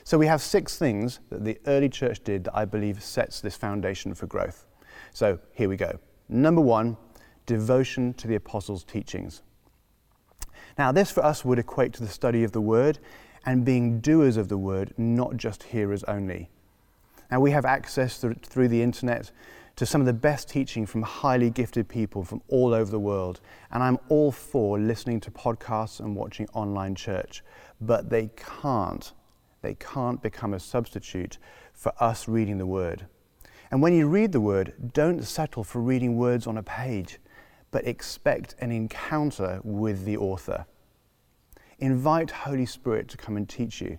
So 0.03 0.17
we 0.17 0.27
have 0.27 0.41
six 0.41 0.77
things 0.77 1.21
that 1.29 1.45
the 1.45 1.57
early 1.65 1.87
church 1.87 2.25
did 2.25 2.43
that 2.43 2.57
I 2.57 2.65
believe 2.65 3.01
sets 3.01 3.39
this 3.39 3.55
foundation 3.55 4.13
for 4.13 4.27
growth. 4.27 4.65
So 5.13 5.39
here 5.53 5.69
we 5.69 5.77
go. 5.77 5.97
Number 6.27 6.61
one, 6.61 6.97
devotion 7.45 8.13
to 8.15 8.27
the 8.27 8.35
apostles' 8.35 8.83
teachings. 8.83 9.43
Now, 10.77 10.91
this 10.91 11.09
for 11.09 11.23
us 11.23 11.45
would 11.45 11.57
equate 11.57 11.93
to 11.93 12.03
the 12.03 12.09
study 12.09 12.43
of 12.43 12.51
the 12.51 12.59
word 12.59 12.99
and 13.45 13.63
being 13.63 14.01
doers 14.01 14.35
of 14.35 14.49
the 14.49 14.57
word, 14.57 14.93
not 14.97 15.37
just 15.37 15.63
hearers 15.63 16.03
only. 16.03 16.49
Now, 17.31 17.39
we 17.39 17.51
have 17.51 17.65
access 17.65 18.17
through 18.17 18.67
the 18.67 18.81
internet 18.81 19.31
to 19.75 19.85
some 19.85 20.01
of 20.01 20.07
the 20.07 20.13
best 20.13 20.47
teaching 20.47 20.85
from 20.85 21.01
highly 21.01 21.49
gifted 21.49 21.87
people 21.87 22.23
from 22.23 22.41
all 22.47 22.73
over 22.73 22.89
the 22.89 22.99
world, 22.99 23.41
and 23.71 23.83
I'm 23.83 23.97
all 24.09 24.31
for 24.31 24.79
listening 24.79 25.19
to 25.21 25.31
podcasts 25.31 25.99
and 25.99 26.15
watching 26.15 26.47
online 26.53 26.95
church, 26.95 27.43
but 27.81 28.09
they 28.09 28.29
can't 28.35 29.11
they 29.61 29.73
can't 29.73 30.21
become 30.21 30.53
a 30.53 30.59
substitute 30.59 31.39
for 31.73 31.91
us 31.99 32.27
reading 32.27 32.59
the 32.59 32.67
Word. 32.67 33.07
And 33.71 33.81
when 33.81 33.93
you 33.93 34.07
read 34.07 34.31
the 34.31 34.39
Word, 34.39 34.93
don't 34.93 35.23
settle 35.23 35.63
for 35.63 35.81
reading 35.81 36.17
words 36.17 36.45
on 36.45 36.59
a 36.59 36.63
page, 36.63 37.17
but 37.71 37.87
expect 37.87 38.53
an 38.59 38.71
encounter 38.71 39.59
with 39.63 40.05
the 40.05 40.17
author. 40.17 40.67
Invite 41.79 42.29
Holy 42.29 42.67
Spirit 42.67 43.09
to 43.09 43.17
come 43.17 43.37
and 43.37 43.49
teach 43.49 43.81
you. 43.81 43.97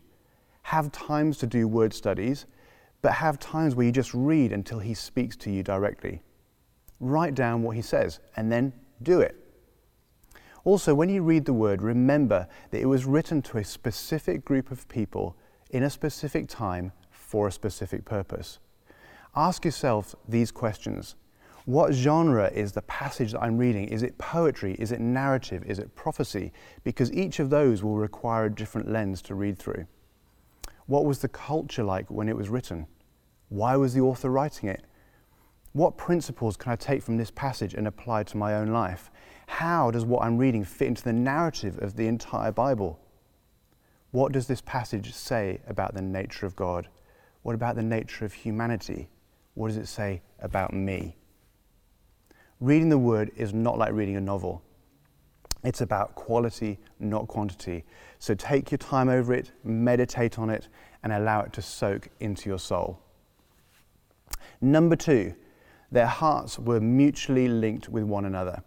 Have 0.62 0.92
times 0.92 1.36
to 1.38 1.48
do 1.48 1.66
word 1.66 1.92
studies, 1.92 2.46
but 3.06 3.12
have 3.12 3.38
times 3.38 3.76
where 3.76 3.86
you 3.86 3.92
just 3.92 4.12
read 4.14 4.50
until 4.50 4.80
He 4.80 4.92
speaks 4.92 5.36
to 5.36 5.48
you 5.48 5.62
directly. 5.62 6.22
Write 6.98 7.36
down 7.36 7.62
what 7.62 7.76
He 7.76 7.82
says 7.82 8.18
and 8.36 8.50
then 8.50 8.72
do 9.00 9.20
it. 9.20 9.36
Also, 10.64 10.92
when 10.92 11.08
you 11.08 11.22
read 11.22 11.44
the 11.44 11.52
word, 11.52 11.82
remember 11.82 12.48
that 12.72 12.80
it 12.80 12.86
was 12.86 13.04
written 13.04 13.42
to 13.42 13.58
a 13.58 13.64
specific 13.64 14.44
group 14.44 14.72
of 14.72 14.88
people 14.88 15.36
in 15.70 15.84
a 15.84 15.88
specific 15.88 16.48
time 16.48 16.90
for 17.12 17.46
a 17.46 17.52
specific 17.52 18.04
purpose. 18.04 18.58
Ask 19.36 19.64
yourself 19.64 20.16
these 20.28 20.50
questions. 20.50 21.14
What 21.64 21.92
genre 21.92 22.48
is 22.48 22.72
the 22.72 22.82
passage 22.82 23.30
that 23.30 23.40
I'm 23.40 23.56
reading? 23.56 23.86
Is 23.86 24.02
it 24.02 24.18
poetry? 24.18 24.74
Is 24.80 24.90
it 24.90 24.98
narrative? 24.98 25.62
Is 25.64 25.78
it 25.78 25.94
prophecy? 25.94 26.52
Because 26.82 27.12
each 27.12 27.38
of 27.38 27.50
those 27.50 27.84
will 27.84 27.98
require 27.98 28.46
a 28.46 28.52
different 28.52 28.90
lens 28.90 29.22
to 29.22 29.36
read 29.36 29.60
through. 29.60 29.86
What 30.86 31.04
was 31.04 31.20
the 31.20 31.28
culture 31.28 31.84
like 31.84 32.10
when 32.10 32.28
it 32.28 32.36
was 32.36 32.48
written? 32.48 32.88
Why 33.48 33.76
was 33.76 33.94
the 33.94 34.00
author 34.00 34.30
writing 34.30 34.68
it? 34.68 34.84
What 35.72 35.96
principles 35.96 36.56
can 36.56 36.72
I 36.72 36.76
take 36.76 37.02
from 37.02 37.16
this 37.16 37.30
passage 37.30 37.74
and 37.74 37.86
apply 37.86 38.24
to 38.24 38.36
my 38.36 38.54
own 38.54 38.68
life? 38.68 39.10
How 39.46 39.90
does 39.90 40.04
what 40.04 40.24
I'm 40.24 40.38
reading 40.38 40.64
fit 40.64 40.88
into 40.88 41.04
the 41.04 41.12
narrative 41.12 41.78
of 41.82 41.96
the 41.96 42.08
entire 42.08 42.50
Bible? 42.50 42.98
What 44.10 44.32
does 44.32 44.46
this 44.46 44.62
passage 44.62 45.12
say 45.12 45.60
about 45.66 45.94
the 45.94 46.02
nature 46.02 46.46
of 46.46 46.56
God? 46.56 46.88
What 47.42 47.54
about 47.54 47.76
the 47.76 47.82
nature 47.82 48.24
of 48.24 48.32
humanity? 48.32 49.08
What 49.54 49.68
does 49.68 49.76
it 49.76 49.86
say 49.86 50.22
about 50.40 50.72
me? 50.72 51.16
Reading 52.58 52.88
the 52.88 52.98
Word 52.98 53.30
is 53.36 53.52
not 53.52 53.78
like 53.78 53.92
reading 53.92 54.16
a 54.16 54.20
novel. 54.20 54.62
It's 55.62 55.82
about 55.82 56.14
quality, 56.14 56.78
not 56.98 57.28
quantity. 57.28 57.84
So 58.18 58.34
take 58.34 58.70
your 58.70 58.78
time 58.78 59.08
over 59.08 59.34
it, 59.34 59.52
meditate 59.62 60.38
on 60.38 60.48
it, 60.48 60.68
and 61.02 61.12
allow 61.12 61.42
it 61.42 61.52
to 61.52 61.62
soak 61.62 62.08
into 62.18 62.48
your 62.48 62.58
soul. 62.58 63.02
Number 64.60 64.96
two, 64.96 65.34
their 65.90 66.06
hearts 66.06 66.58
were 66.58 66.80
mutually 66.80 67.48
linked 67.48 67.88
with 67.88 68.04
one 68.04 68.24
another. 68.24 68.62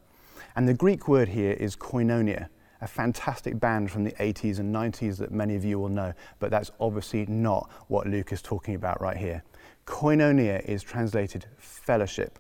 And 0.56 0.68
the 0.68 0.74
Greek 0.74 1.08
word 1.08 1.30
here 1.30 1.54
is 1.54 1.76
koinonia, 1.76 2.48
a 2.82 2.88
fantastic 2.88 3.60
band 3.60 3.92
from 3.92 4.04
the 4.04 4.12
80s 4.14 4.60
and 4.60 4.74
90s 4.74 5.18
that 5.18 5.32
many 5.32 5.56
of 5.56 5.66
you 5.66 5.80
will 5.80 5.90
know, 5.90 6.14
but 6.40 6.50
that's 6.52 6.72
obviously 6.80 7.26
not 7.26 7.70
what 7.88 8.08
Luke 8.08 8.32
is 8.32 8.42
talking 8.42 8.76
about 8.76 9.02
right 9.02 9.18
here. 9.18 9.44
Koinonia 9.86 10.64
is 10.66 10.84
translated 10.84 11.46
fellowship, 11.58 12.40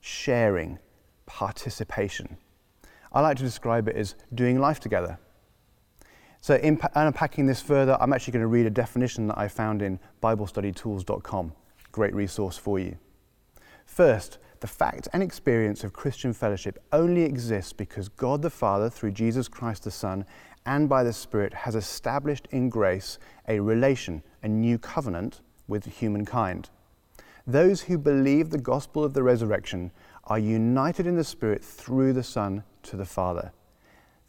sharing, 0.00 0.78
participation. 1.26 2.36
I 3.12 3.20
like 3.20 3.36
to 3.38 3.42
describe 3.42 3.88
it 3.88 3.96
as 3.96 4.14
doing 4.34 4.58
life 4.58 4.80
together. 4.80 5.18
So, 6.40 6.54
in 6.54 6.78
unpacking 6.94 7.46
this 7.46 7.60
further, 7.60 7.96
I'm 8.00 8.12
actually 8.12 8.32
going 8.32 8.42
to 8.42 8.48
read 8.48 8.66
a 8.66 8.70
definition 8.70 9.26
that 9.26 9.38
I 9.38 9.48
found 9.48 9.82
in 9.82 9.98
BibleStudyTools.com. 10.22 11.52
Great 11.98 12.14
resource 12.14 12.56
for 12.56 12.78
you. 12.78 12.96
First, 13.84 14.38
the 14.60 14.68
fact 14.68 15.08
and 15.12 15.20
experience 15.20 15.82
of 15.82 15.92
Christian 15.92 16.32
fellowship 16.32 16.78
only 16.92 17.22
exists 17.22 17.72
because 17.72 18.08
God 18.08 18.40
the 18.40 18.50
Father, 18.50 18.88
through 18.88 19.10
Jesus 19.10 19.48
Christ 19.48 19.82
the 19.82 19.90
Son, 19.90 20.24
and 20.64 20.88
by 20.88 21.02
the 21.02 21.12
Spirit, 21.12 21.52
has 21.52 21.74
established 21.74 22.46
in 22.52 22.68
grace 22.68 23.18
a 23.48 23.58
relation, 23.58 24.22
a 24.44 24.48
new 24.48 24.78
covenant 24.78 25.40
with 25.66 25.86
humankind. 25.86 26.70
Those 27.48 27.80
who 27.80 27.98
believe 27.98 28.50
the 28.50 28.58
gospel 28.58 29.02
of 29.02 29.12
the 29.12 29.24
resurrection 29.24 29.90
are 30.22 30.38
united 30.38 31.04
in 31.04 31.16
the 31.16 31.24
Spirit 31.24 31.64
through 31.64 32.12
the 32.12 32.22
Son 32.22 32.62
to 32.84 32.96
the 32.96 33.04
Father. 33.04 33.50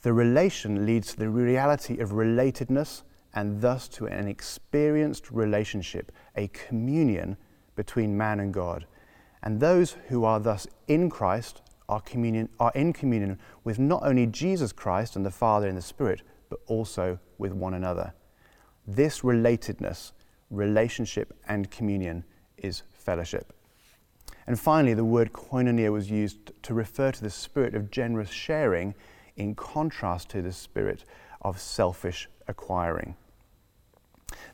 The 0.01 0.13
relation 0.13 0.87
leads 0.87 1.11
to 1.11 1.19
the 1.19 1.29
reality 1.29 1.99
of 1.99 2.13
relatedness 2.13 3.03
and 3.35 3.61
thus 3.61 3.87
to 3.89 4.07
an 4.07 4.27
experienced 4.27 5.29
relationship, 5.29 6.11
a 6.35 6.47
communion 6.47 7.37
between 7.79 8.17
man 8.17 8.41
and 8.41 8.53
God 8.53 8.85
and 9.41 9.61
those 9.61 9.95
who 10.09 10.25
are 10.25 10.37
thus 10.37 10.67
in 10.89 11.09
Christ 11.09 11.61
are, 11.87 12.01
communion, 12.01 12.49
are 12.59 12.73
in 12.75 12.91
communion 12.91 13.39
with 13.63 13.79
not 13.79 14.03
only 14.03 14.25
Jesus 14.25 14.73
Christ 14.73 15.15
and 15.15 15.25
the 15.25 15.31
Father 15.31 15.69
and 15.69 15.77
the 15.77 15.81
Spirit, 15.81 16.21
but 16.49 16.59
also 16.67 17.19
with 17.37 17.53
one 17.53 17.73
another. 17.73 18.13
This 18.85 19.21
relatedness, 19.21 20.11
relationship, 20.49 21.33
and 21.47 21.71
communion 21.71 22.25
is 22.57 22.83
fellowship. 22.91 23.53
And 24.45 24.59
finally, 24.59 24.93
the 24.93 25.05
word 25.05 25.31
koinonia 25.31 25.89
was 25.89 26.11
used 26.11 26.51
to 26.63 26.73
refer 26.73 27.13
to 27.13 27.21
the 27.21 27.29
spirit 27.29 27.75
of 27.75 27.91
generous 27.91 28.29
sharing 28.29 28.93
in 29.37 29.55
contrast 29.55 30.27
to 30.31 30.41
the 30.41 30.51
spirit 30.51 31.05
of 31.43 31.61
selfish 31.61 32.27
acquiring. 32.45 33.15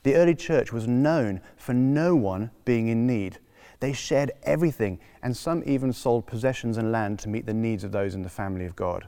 The 0.03 0.15
early 0.15 0.36
church 0.36 0.72
was 0.72 0.88
known 0.88 1.41
for 1.58 1.74
no 1.74 2.15
one 2.15 2.51
being 2.63 2.88
in 2.88 3.08
need. 3.08 3.39
They 3.79 3.94
shared 3.94 4.32
everything, 4.44 5.00
and 5.22 5.36
some 5.36 5.63
even 5.65 5.91
sold 5.91 6.27
possessions 6.27 6.77
and 6.77 6.91
land 6.91 7.20
to 7.20 7.29
meet 7.29 7.46
the 7.46 7.53
needs 7.53 7.84
of 7.84 7.91
those 7.91 8.15
in 8.15 8.22
the 8.22 8.29
family 8.29 8.65
of 8.65 8.75
God. 8.75 9.08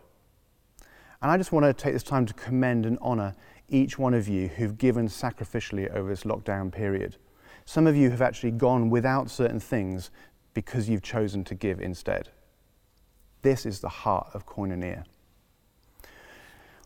And 1.22 1.32
I 1.32 1.38
just 1.38 1.52
want 1.52 1.66
to 1.66 1.74
take 1.74 1.94
this 1.94 2.04
time 2.04 2.26
to 2.26 2.34
commend 2.34 2.86
and 2.86 2.98
honor 3.02 3.36
each 3.70 3.98
one 3.98 4.14
of 4.14 4.28
you 4.28 4.48
who've 4.48 4.78
given 4.78 5.08
sacrificially 5.08 5.94
over 5.94 6.10
this 6.10 6.24
lockdown 6.24 6.72
period. 6.72 7.18
Some 7.66 7.88
of 7.88 7.96
you 7.96 8.10
have 8.10 8.22
actually 8.22 8.52
gone 8.52 8.90
without 8.90 9.30
certain 9.30 9.60
things 9.60 10.10
because 10.54 10.88
you've 10.88 11.02
chosen 11.02 11.44
to 11.46 11.56
give 11.56 11.82
instead. 11.82 12.30
This 13.42 13.66
is 13.66 13.80
the 13.80 13.90
heart 13.90 14.30
of 14.34 14.46
koinonia. 14.46 15.04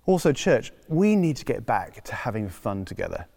Also, 0.05 0.33
church, 0.33 0.71
we 0.87 1.15
need 1.15 1.37
to 1.37 1.45
get 1.45 1.65
back 1.65 2.03
to 2.03 2.15
having 2.15 2.49
fun 2.49 2.85
together. 2.85 3.27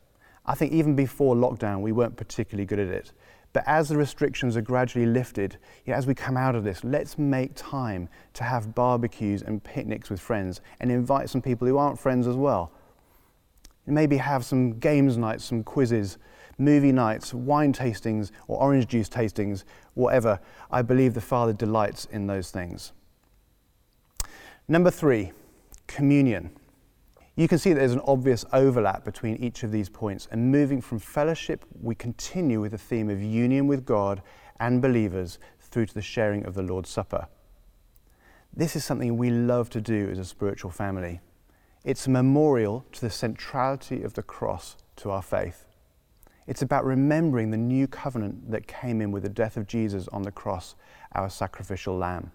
I 0.46 0.54
think 0.54 0.72
even 0.72 0.94
before 0.94 1.34
lockdown, 1.34 1.80
we 1.80 1.92
weren't 1.92 2.16
particularly 2.16 2.66
good 2.66 2.78
at 2.78 2.88
it. 2.88 3.12
But 3.54 3.62
as 3.66 3.88
the 3.88 3.96
restrictions 3.96 4.56
are 4.56 4.62
gradually 4.62 5.06
lifted, 5.06 5.58
as 5.86 6.06
we 6.06 6.14
come 6.14 6.36
out 6.36 6.56
of 6.56 6.64
this, 6.64 6.82
let's 6.82 7.16
make 7.18 7.52
time 7.54 8.08
to 8.34 8.42
have 8.42 8.74
barbecues 8.74 9.42
and 9.42 9.62
picnics 9.62 10.10
with 10.10 10.20
friends 10.20 10.60
and 10.80 10.90
invite 10.90 11.30
some 11.30 11.40
people 11.40 11.68
who 11.68 11.78
aren't 11.78 11.98
friends 11.98 12.26
as 12.26 12.34
well. 12.34 12.72
Maybe 13.86 14.16
have 14.16 14.44
some 14.44 14.78
games 14.78 15.16
nights, 15.16 15.44
some 15.44 15.62
quizzes, 15.62 16.18
movie 16.58 16.90
nights, 16.90 17.32
wine 17.32 17.72
tastings, 17.72 18.32
or 18.48 18.60
orange 18.60 18.88
juice 18.88 19.08
tastings, 19.08 19.62
whatever. 19.94 20.40
I 20.70 20.82
believe 20.82 21.14
the 21.14 21.20
Father 21.20 21.52
delights 21.52 22.06
in 22.06 22.26
those 22.26 22.50
things. 22.50 22.92
Number 24.66 24.90
three, 24.90 25.32
communion. 25.86 26.50
You 27.36 27.48
can 27.48 27.58
see 27.58 27.72
that 27.72 27.80
there's 27.80 27.92
an 27.92 28.00
obvious 28.06 28.44
overlap 28.52 29.04
between 29.04 29.36
each 29.36 29.64
of 29.64 29.72
these 29.72 29.88
points. 29.88 30.28
And 30.30 30.52
moving 30.52 30.80
from 30.80 31.00
fellowship, 31.00 31.64
we 31.80 31.94
continue 31.94 32.60
with 32.60 32.72
the 32.72 32.78
theme 32.78 33.10
of 33.10 33.20
union 33.20 33.66
with 33.66 33.84
God 33.84 34.22
and 34.60 34.80
believers 34.80 35.38
through 35.58 35.86
to 35.86 35.94
the 35.94 36.02
sharing 36.02 36.46
of 36.46 36.54
the 36.54 36.62
Lord's 36.62 36.90
Supper. 36.90 37.26
This 38.56 38.76
is 38.76 38.84
something 38.84 39.16
we 39.16 39.30
love 39.30 39.68
to 39.70 39.80
do 39.80 40.08
as 40.10 40.18
a 40.18 40.24
spiritual 40.24 40.70
family. 40.70 41.20
It's 41.84 42.06
a 42.06 42.10
memorial 42.10 42.84
to 42.92 43.00
the 43.00 43.10
centrality 43.10 44.02
of 44.02 44.14
the 44.14 44.22
cross 44.22 44.76
to 44.96 45.10
our 45.10 45.22
faith. 45.22 45.66
It's 46.46 46.62
about 46.62 46.84
remembering 46.84 47.50
the 47.50 47.56
new 47.56 47.88
covenant 47.88 48.50
that 48.52 48.68
came 48.68 49.00
in 49.00 49.10
with 49.10 49.24
the 49.24 49.28
death 49.28 49.56
of 49.56 49.66
Jesus 49.66 50.06
on 50.08 50.22
the 50.22 50.30
cross, 50.30 50.76
our 51.12 51.28
sacrificial 51.28 51.96
lamb. 51.96 52.30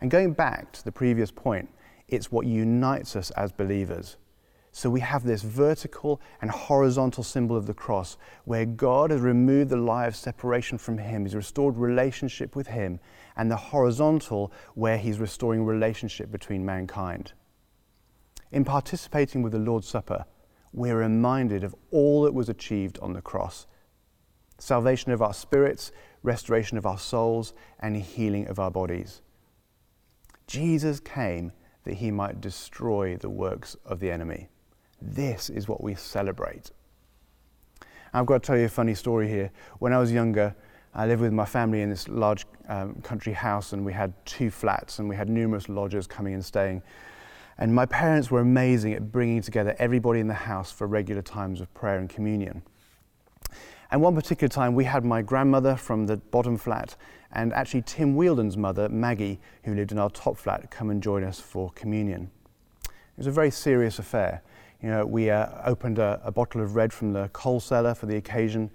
And 0.00 0.10
going 0.10 0.34
back 0.34 0.72
to 0.72 0.84
the 0.84 0.92
previous 0.92 1.30
point, 1.30 1.70
it's 2.08 2.32
what 2.32 2.46
unites 2.46 3.14
us 3.16 3.30
as 3.32 3.52
believers. 3.52 4.16
So 4.72 4.90
we 4.90 5.00
have 5.00 5.24
this 5.24 5.42
vertical 5.42 6.20
and 6.40 6.50
horizontal 6.50 7.24
symbol 7.24 7.56
of 7.56 7.66
the 7.66 7.74
cross 7.74 8.16
where 8.44 8.64
God 8.64 9.10
has 9.10 9.20
removed 9.20 9.70
the 9.70 9.76
lie 9.76 10.06
of 10.06 10.14
separation 10.14 10.78
from 10.78 10.98
Him. 10.98 11.24
He's 11.24 11.34
restored 11.34 11.76
relationship 11.76 12.54
with 12.54 12.68
Him, 12.68 13.00
and 13.36 13.50
the 13.50 13.56
horizontal 13.56 14.52
where 14.74 14.98
He's 14.98 15.18
restoring 15.18 15.64
relationship 15.64 16.30
between 16.30 16.64
mankind. 16.64 17.32
In 18.52 18.64
participating 18.64 19.42
with 19.42 19.52
the 19.52 19.58
Lord's 19.58 19.88
Supper, 19.88 20.24
we're 20.72 20.98
reminded 20.98 21.64
of 21.64 21.74
all 21.90 22.22
that 22.22 22.34
was 22.34 22.48
achieved 22.48 22.98
on 23.00 23.12
the 23.12 23.22
cross 23.22 23.66
salvation 24.60 25.12
of 25.12 25.22
our 25.22 25.32
spirits, 25.32 25.92
restoration 26.24 26.76
of 26.76 26.84
our 26.84 26.98
souls, 26.98 27.54
and 27.78 27.96
healing 27.96 28.48
of 28.48 28.58
our 28.58 28.72
bodies. 28.72 29.22
Jesus 30.48 30.98
came 30.98 31.52
that 31.88 31.96
he 31.96 32.10
might 32.10 32.38
destroy 32.42 33.16
the 33.16 33.30
works 33.30 33.74
of 33.86 33.98
the 33.98 34.10
enemy. 34.10 34.46
This 35.00 35.48
is 35.48 35.68
what 35.68 35.82
we 35.82 35.94
celebrate. 35.94 36.70
I've 38.12 38.26
got 38.26 38.42
to 38.42 38.46
tell 38.46 38.58
you 38.58 38.66
a 38.66 38.68
funny 38.68 38.94
story 38.94 39.26
here. 39.26 39.50
When 39.78 39.94
I 39.94 39.98
was 39.98 40.12
younger, 40.12 40.54
I 40.94 41.06
lived 41.06 41.22
with 41.22 41.32
my 41.32 41.46
family 41.46 41.80
in 41.80 41.88
this 41.88 42.06
large 42.06 42.44
um, 42.68 42.96
country 42.96 43.32
house, 43.32 43.72
and 43.72 43.86
we 43.86 43.94
had 43.94 44.12
two 44.26 44.50
flats, 44.50 44.98
and 44.98 45.08
we 45.08 45.16
had 45.16 45.30
numerous 45.30 45.70
lodgers 45.70 46.06
coming 46.06 46.34
and 46.34 46.44
staying. 46.44 46.82
And 47.56 47.74
my 47.74 47.86
parents 47.86 48.30
were 48.30 48.40
amazing 48.40 48.92
at 48.92 49.10
bringing 49.10 49.40
together 49.40 49.74
everybody 49.78 50.20
in 50.20 50.28
the 50.28 50.34
house 50.34 50.70
for 50.70 50.86
regular 50.86 51.22
times 51.22 51.58
of 51.58 51.72
prayer 51.72 51.98
and 51.98 52.10
communion. 52.10 52.60
And 53.90 54.02
one 54.02 54.14
particular 54.14 54.48
time, 54.48 54.74
we 54.74 54.84
had 54.84 55.04
my 55.04 55.22
grandmother 55.22 55.76
from 55.76 56.06
the 56.06 56.18
bottom 56.18 56.56
flat 56.58 56.96
and 57.32 57.52
actually 57.52 57.82
Tim 57.82 58.16
Wheeldon's 58.16 58.56
mother, 58.56 58.88
Maggie, 58.88 59.38
who 59.64 59.74
lived 59.74 59.92
in 59.92 59.98
our 59.98 60.10
top 60.10 60.36
flat, 60.36 60.70
come 60.70 60.90
and 60.90 61.02
join 61.02 61.24
us 61.24 61.38
for 61.38 61.70
communion. 61.70 62.30
It 62.84 63.18
was 63.18 63.26
a 63.26 63.32
very 63.32 63.50
serious 63.50 63.98
affair. 63.98 64.42
You 64.82 64.90
know, 64.90 65.04
we 65.04 65.30
uh, 65.30 65.48
opened 65.64 65.98
a, 65.98 66.20
a 66.24 66.30
bottle 66.30 66.62
of 66.62 66.76
red 66.76 66.92
from 66.92 67.12
the 67.12 67.28
coal 67.32 67.60
cellar 67.60 67.94
for 67.94 68.06
the 68.06 68.16
occasion, 68.16 68.70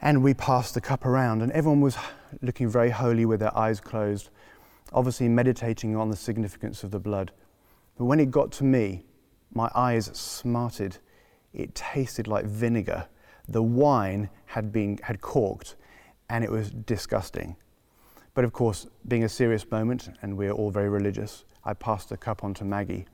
and 0.00 0.22
we 0.22 0.34
passed 0.34 0.74
the 0.74 0.80
cup 0.80 1.04
around, 1.04 1.42
and 1.42 1.52
everyone 1.52 1.80
was 1.80 1.96
looking 2.40 2.68
very 2.68 2.90
holy 2.90 3.26
with 3.26 3.40
their 3.40 3.56
eyes 3.56 3.80
closed, 3.80 4.30
obviously 4.92 5.28
meditating 5.28 5.96
on 5.96 6.08
the 6.10 6.16
significance 6.16 6.84
of 6.84 6.90
the 6.90 6.98
blood. 6.98 7.32
But 7.98 8.04
when 8.06 8.20
it 8.20 8.30
got 8.30 8.52
to 8.52 8.64
me, 8.64 9.04
my 9.52 9.70
eyes 9.74 10.06
smarted. 10.14 10.98
It 11.52 11.74
tasted 11.74 12.26
like 12.26 12.46
vinegar. 12.46 13.06
The 13.48 13.62
wine 13.62 14.30
had 14.46 14.72
been 14.72 14.98
had 15.02 15.20
corked, 15.20 15.76
and 16.28 16.44
it 16.44 16.50
was 16.50 16.70
disgusting. 16.70 17.56
But 18.34 18.44
of 18.44 18.52
course, 18.52 18.86
being 19.08 19.24
a 19.24 19.28
serious 19.28 19.70
moment, 19.70 20.08
and 20.22 20.36
we're 20.36 20.52
all 20.52 20.70
very 20.70 20.88
religious, 20.88 21.44
I 21.64 21.74
passed 21.74 22.08
the 22.08 22.16
cup 22.16 22.44
on 22.44 22.54
to 22.54 22.64
Maggie. 22.64 23.06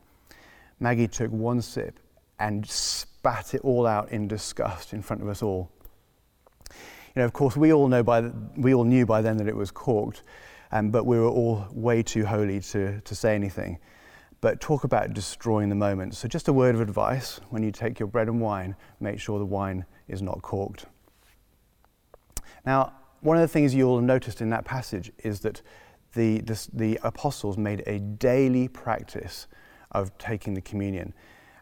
Maggie 0.81 1.09
took 1.09 1.31
one 1.31 1.61
sip 1.61 1.99
and 2.39 2.65
spat 2.67 3.55
it 3.55 3.63
all 3.63 3.87
out 3.87 4.13
in 4.13 4.29
disgust 4.29 4.93
in 4.93 5.03
front 5.03 5.23
of 5.23 5.29
us 5.29 5.43
all. 5.43 5.71
You 6.71 7.23
know, 7.23 7.25
of 7.25 7.33
course, 7.33 7.57
we 7.57 7.73
all 7.73 7.89
know 7.89 8.03
by 8.03 8.21
the, 8.21 8.33
we 8.57 8.75
all 8.75 8.85
knew 8.85 9.05
by 9.05 9.23
then 9.23 9.39
that 9.39 9.49
it 9.49 9.57
was 9.57 9.71
corked, 9.73 10.23
um, 10.71 10.91
but 10.91 11.05
we 11.05 11.19
were 11.19 11.29
all 11.29 11.67
way 11.73 12.03
too 12.03 12.25
holy 12.25 12.61
to, 12.61 13.01
to 13.01 13.15
say 13.15 13.35
anything. 13.35 13.79
But 14.41 14.61
talk 14.61 14.85
about 14.85 15.15
destroying 15.15 15.69
the 15.69 15.75
moment. 15.75 16.15
So, 16.15 16.29
just 16.29 16.47
a 16.47 16.53
word 16.53 16.77
of 16.77 16.81
advice 16.81 17.41
when 17.51 17.65
you 17.65 17.73
take 17.73 17.99
your 17.99 18.07
bread 18.07 18.29
and 18.29 18.41
wine, 18.41 18.77
make 19.01 19.19
sure 19.19 19.41
the 19.41 19.45
wine 19.45 19.85
is 20.09 20.23
not 20.23 20.42
corked. 20.42 20.87
Now, 22.64 22.92
one 23.21 23.37
of 23.37 23.40
the 23.42 23.49
things 23.49 23.75
you'll 23.75 23.97
have 23.97 24.05
noticed 24.05 24.40
in 24.40 24.51
that 24.51 24.64
passage 24.64 25.12
is 25.18 25.40
that 25.40 25.62
the, 26.14 26.40
the, 26.73 26.99
apostles 27.03 27.59
made 27.59 27.83
a 27.87 27.99
daily 27.99 28.68
practice 28.68 29.47
of 29.92 30.16
taking 30.18 30.55
the 30.55 30.61
communion. 30.61 31.12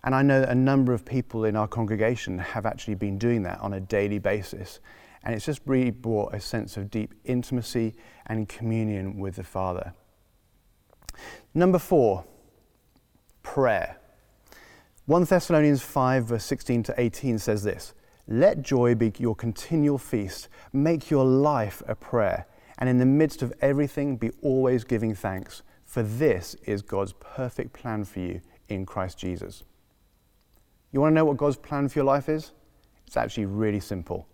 And 0.05 0.15
I 0.15 0.23
know 0.23 0.41
that 0.41 0.51
a 0.51 0.55
number 0.55 0.93
of 0.93 1.05
people 1.05 1.45
in 1.45 1.57
our 1.57 1.67
congregation 1.67 2.39
have 2.39 2.65
actually 2.65 2.95
been 2.95 3.19
doing 3.19 3.43
that 3.43 3.61
on 3.61 3.75
a 3.75 3.81
daily 3.81 4.19
basis. 4.19 4.81
And 5.25 5.35
it's 5.35 5.45
just 5.45 5.61
really 5.67 5.91
brought 5.91 6.35
a 6.35 6.41
sense 6.41 6.77
of 6.77 6.91
deep 6.91 7.13
intimacy 7.25 7.95
and 8.27 8.49
communion 8.49 9.19
with 9.19 9.37
the 9.37 9.43
Father. 9.43 9.93
Number 11.55 11.79
four, 11.79 12.25
prayer. 13.43 13.97
1 15.07 15.25
Thessalonians 15.25 15.83
5, 15.83 16.25
verse 16.25 16.45
16 16.45 16.85
to 16.85 16.95
18 16.97 17.39
says 17.39 17.63
this 17.63 17.95
Let 18.29 18.63
joy 18.63 18.95
be 18.95 19.13
your 19.19 19.37
continual 19.37 19.99
feast, 19.99 20.49
make 20.73 21.11
your 21.11 21.25
life 21.25 21.83
a 21.87 21.95
prayer, 21.95 22.47
and 22.79 22.89
in 22.89 22.99
the 22.99 23.07
midst 23.07 23.43
of 23.43 23.53
everything 23.61 24.17
be 24.17 24.31
always 24.43 24.85
giving 24.85 25.15
thanks 25.15 25.63
for 25.85 26.03
this 26.03 26.55
is 26.67 26.83
God's 26.83 27.15
perfect 27.15 27.73
plan 27.73 28.05
for 28.05 28.21
you 28.21 28.41
in 28.69 28.85
Christ 28.85 29.17
Jesus. 29.17 29.63
You 30.93 31.01
want 31.01 31.13
to 31.13 31.15
know 31.15 31.25
what 31.25 31.37
God's 31.37 31.57
plan 31.57 31.89
for 31.89 32.01
your 32.01 32.05
life 32.05 32.29
is? 32.29 32.53
It's 33.07 33.17
actually 33.17 33.47
really 33.47 33.81
simple. 33.81 34.27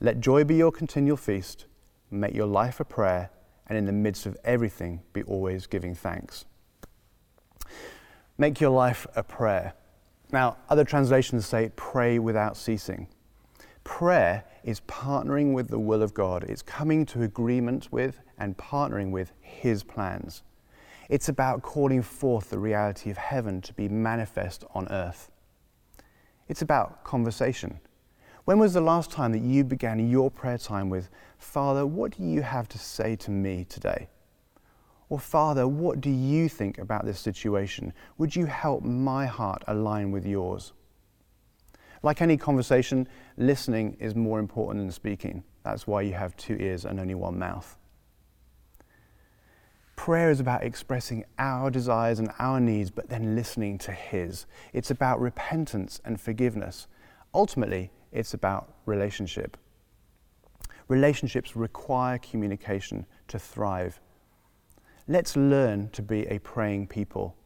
Let 0.00 0.20
joy 0.20 0.44
be 0.44 0.54
your 0.54 0.72
continual 0.72 1.16
feast, 1.16 1.66
make 2.10 2.34
your 2.34 2.46
life 2.46 2.78
a 2.78 2.84
prayer, 2.84 3.30
and 3.66 3.76
in 3.76 3.84
the 3.84 3.92
midst 3.92 4.26
of 4.26 4.36
everything, 4.44 5.02
be 5.12 5.22
always 5.24 5.66
giving 5.66 5.94
thanks. 5.94 6.44
Make 8.38 8.60
your 8.60 8.70
life 8.70 9.06
a 9.16 9.22
prayer. 9.22 9.74
Now, 10.32 10.56
other 10.70 10.84
translations 10.84 11.46
say 11.46 11.70
pray 11.76 12.18
without 12.18 12.56
ceasing. 12.56 13.06
Prayer 13.84 14.44
is 14.64 14.80
partnering 14.80 15.52
with 15.52 15.68
the 15.68 15.78
will 15.78 16.02
of 16.02 16.14
God, 16.14 16.44
it's 16.44 16.62
coming 16.62 17.04
to 17.06 17.22
agreement 17.22 17.92
with 17.92 18.20
and 18.38 18.56
partnering 18.56 19.10
with 19.10 19.32
His 19.40 19.82
plans. 19.82 20.42
It's 21.10 21.28
about 21.28 21.62
calling 21.62 22.00
forth 22.00 22.48
the 22.48 22.58
reality 22.58 23.10
of 23.10 23.18
heaven 23.18 23.60
to 23.60 23.74
be 23.74 23.88
manifest 23.88 24.64
on 24.74 24.88
earth. 24.88 25.30
It's 26.48 26.62
about 26.62 27.04
conversation. 27.04 27.80
When 28.44 28.58
was 28.58 28.72
the 28.72 28.80
last 28.80 29.10
time 29.10 29.32
that 29.32 29.42
you 29.42 29.62
began 29.62 30.08
your 30.08 30.30
prayer 30.30 30.58
time 30.58 30.88
with, 30.88 31.10
Father, 31.38 31.86
what 31.86 32.16
do 32.16 32.24
you 32.24 32.42
have 32.42 32.68
to 32.70 32.78
say 32.78 33.14
to 33.16 33.30
me 33.30 33.64
today? 33.64 34.08
Or, 35.08 35.18
Father, 35.18 35.68
what 35.68 36.00
do 36.00 36.10
you 36.10 36.48
think 36.48 36.78
about 36.78 37.04
this 37.04 37.20
situation? 37.20 37.92
Would 38.18 38.34
you 38.34 38.46
help 38.46 38.82
my 38.82 39.26
heart 39.26 39.62
align 39.66 40.10
with 40.10 40.26
yours? 40.26 40.72
Like 42.02 42.20
any 42.20 42.36
conversation, 42.36 43.06
listening 43.36 43.96
is 44.00 44.14
more 44.14 44.38
important 44.38 44.84
than 44.84 44.90
speaking. 44.90 45.44
That's 45.62 45.86
why 45.86 46.02
you 46.02 46.14
have 46.14 46.36
two 46.36 46.56
ears 46.58 46.84
and 46.84 46.98
only 46.98 47.14
one 47.14 47.38
mouth. 47.38 47.76
Prayer 49.94 50.30
is 50.30 50.40
about 50.40 50.64
expressing 50.64 51.24
our 51.38 51.70
desires 51.70 52.18
and 52.18 52.30
our 52.40 52.58
needs, 52.58 52.90
but 52.90 53.08
then 53.08 53.36
listening 53.36 53.78
to 53.78 53.92
His. 53.92 54.46
It's 54.72 54.90
about 54.90 55.20
repentance 55.20 56.00
and 56.04 56.20
forgiveness. 56.20 56.88
Ultimately, 57.34 57.92
it's 58.10 58.34
about 58.34 58.74
relationship. 58.84 59.56
Relationships 60.88 61.54
require 61.54 62.18
communication 62.18 63.06
to 63.28 63.38
thrive. 63.38 64.00
Let's 65.08 65.36
learn 65.36 65.90
to 65.90 66.02
be 66.02 66.26
a 66.26 66.38
praying 66.38 66.86
people. 66.88 67.36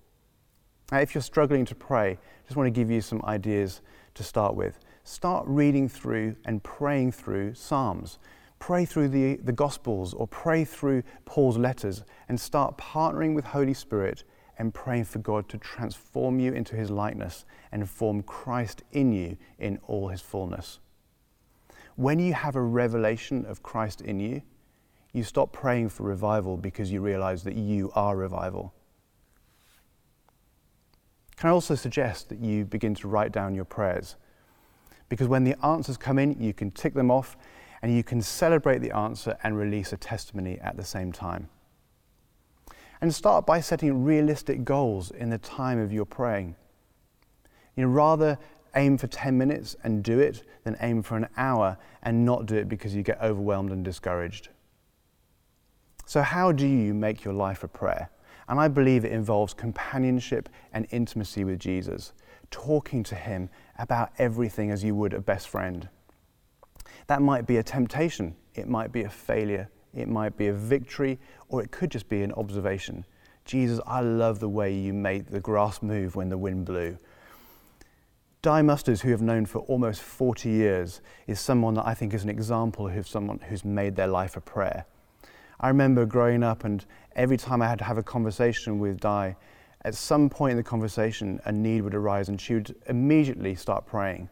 Now, 0.93 0.99
if 0.99 1.15
you're 1.15 1.23
struggling 1.23 1.65
to 1.67 1.75
pray, 1.75 2.13
I 2.13 2.47
just 2.47 2.57
want 2.57 2.67
to 2.67 2.71
give 2.71 2.91
you 2.91 3.01
some 3.01 3.23
ideas 3.25 3.81
to 4.15 4.23
start 4.23 4.55
with. 4.55 4.79
Start 5.05 5.45
reading 5.49 5.89
through 5.89 6.37
and 6.45 6.63
praying 6.63 7.13
through 7.13 7.55
Psalms 7.55 8.19
pray 8.59 8.85
through 8.85 9.09
the, 9.09 9.37
the 9.37 9.53
Gospels 9.53 10.15
or 10.15 10.27
pray 10.27 10.65
through 10.65 11.03
Paul's 11.25 11.59
letters 11.59 12.03
and 12.29 12.41
start 12.41 12.79
partnering 12.79 13.35
with 13.35 13.45
Holy 13.45 13.75
Spirit 13.75 14.25
and 14.59 14.73
praying 14.73 15.05
for 15.05 15.19
God 15.19 15.49
to 15.51 15.59
transform 15.59 16.41
you 16.41 16.53
into 16.53 16.75
his 16.75 16.91
likeness 16.91 17.45
and 17.73 17.89
form 17.89 18.23
Christ 18.23 18.83
in 18.93 19.13
you 19.13 19.37
in 19.59 19.79
all 19.87 20.09
his 20.09 20.23
fullness. 20.23 20.79
When 21.97 22.19
you 22.19 22.33
have 22.35 22.57
a 22.57 22.63
revelation 22.63 23.45
of 23.47 23.63
Christ 23.63 24.01
in 24.01 24.21
you, 24.21 24.43
you 25.17 25.25
stop 25.25 25.51
praying 25.51 25.89
for 25.89 26.03
revival 26.03 26.57
because 26.57 26.93
you 26.93 27.01
realize 27.01 27.43
that 27.45 27.57
you 27.57 27.91
are 27.95 28.17
revival. 28.17 28.75
Can 31.37 31.49
I 31.49 31.53
also 31.53 31.75
suggest 31.75 32.29
that 32.29 32.39
you 32.39 32.65
begin 32.65 32.95
to 32.97 33.09
write 33.09 33.33
down 33.33 33.55
your 33.55 33.65
prayers? 33.65 34.17
Because 35.09 35.27
when 35.27 35.45
the 35.45 35.57
answers 35.65 35.97
come 35.97 36.19
in, 36.19 36.41
you 36.41 36.53
can 36.53 36.71
tick 36.71 36.95
them 36.95 37.11
off 37.11 37.37
and 37.83 37.95
you 37.95 38.03
can 38.03 38.21
celebrate 38.21 38.79
the 38.79 38.91
answer 38.91 39.37
and 39.43 39.57
release 39.57 39.93
a 39.93 39.97
testimony 39.97 40.59
at 40.61 40.77
the 40.77 40.85
same 40.85 41.13
time. 41.13 41.49
And 43.01 43.15
start 43.15 43.47
by 43.47 43.61
setting 43.61 44.05
realistic 44.05 44.65
goals 44.65 45.11
in 45.11 45.31
the 45.31 45.39
time 45.39 45.79
of 45.79 45.93
your 45.93 46.07
praying. 46.07 46.57
You 47.77 47.85
know, 47.85 47.91
rather 47.91 48.39
aim 48.75 48.99
for 48.99 49.07
10 49.07 49.37
minutes 49.37 49.77
and 49.85 50.03
do 50.03 50.19
it 50.19 50.43
than 50.65 50.77
aim 50.81 51.03
for 51.03 51.17
an 51.17 51.29
hour 51.37 51.79
and 52.03 52.25
not 52.25 52.47
do 52.47 52.57
it 52.57 52.69
because 52.69 52.95
you 52.95 53.03
get 53.03 53.21
overwhelmed 53.23 53.71
and 53.73 53.85
discouraged. 53.85 54.49
So, 56.09 56.23
how 56.23 56.53
do 56.53 56.69
you 56.69 56.95
make 56.95 57.25
your 57.25 57.35
life 57.35 57.65
a 57.65 57.69
prayer? 57.69 58.11
And 58.49 58.61
I 58.61 58.69
believe 58.69 59.05
it 59.05 59.11
involves 59.11 59.53
companionship 59.53 60.49
and 60.73 60.87
intimacy 60.93 61.43
with 61.43 61.59
Jesus, 61.59 62.13
talking 62.53 63.03
to 63.03 63.17
him 63.17 63.51
about 63.77 64.13
everything 64.17 64.71
as 64.71 64.85
you 64.85 64.95
would 64.95 65.13
a 65.13 65.21
best 65.21 65.49
friend. 65.49 65.89
That 67.09 67.23
might 67.23 67.45
be 67.45 67.57
a 67.57 67.63
temptation, 67.65 68.37
it 68.55 68.69
might 68.69 68.93
be 68.93 69.03
a 69.03 69.09
failure, 69.09 69.69
it 69.95 70.07
might 70.07 70.37
be 70.37 70.47
a 70.47 70.53
victory, 70.53 71.19
or 71.49 71.61
it 71.61 71.73
could 71.73 71.91
just 71.91 72.09
be 72.09 72.23
an 72.23 72.31
observation. 72.35 73.05
Jesus, 73.45 73.81
I 73.85 74.01
love 74.01 74.39
the 74.39 74.49
way 74.49 74.73
you 74.73 74.93
made 74.93 75.27
the 75.27 75.41
grass 75.41 75.83
move 75.83 76.15
when 76.15 76.29
the 76.29 76.39
wind 76.39 76.67
blew. 76.67 76.99
Di 78.43 78.63
Musters, 78.63 79.01
who 79.01 79.13
I've 79.13 79.23
known 79.23 79.45
for 79.45 79.59
almost 79.63 80.03
40 80.03 80.51
years, 80.51 81.01
is 81.27 81.41
someone 81.41 81.75
that 81.75 81.87
I 81.87 81.95
think 81.95 82.15
is 82.15 82.23
an 82.23 82.31
example 82.31 82.87
of 82.87 83.09
someone 83.09 83.41
who's 83.41 83.65
made 83.65 83.97
their 83.97 84.07
life 84.07 84.37
a 84.37 84.41
prayer. 84.41 84.87
I 85.61 85.69
remember 85.69 86.05
growing 86.05 86.43
up, 86.43 86.65
and 86.65 86.85
every 87.15 87.37
time 87.37 87.63
I 87.63 87.69
had 87.69 87.79
to 87.79 87.85
have 87.85 87.99
a 87.99 88.03
conversation 88.03 88.79
with 88.79 89.01
Di, 89.01 89.37
at 89.83 89.95
some 89.95 90.29
point 90.29 90.53
in 90.53 90.57
the 90.57 90.63
conversation, 90.63 91.41
a 91.45 91.53
need 91.53 91.83
would 91.83 91.95
arise, 91.95 92.29
and 92.29 92.41
she 92.41 92.55
would 92.55 92.75
immediately 92.89 93.55
start 93.55 93.87
praying, 93.87 94.29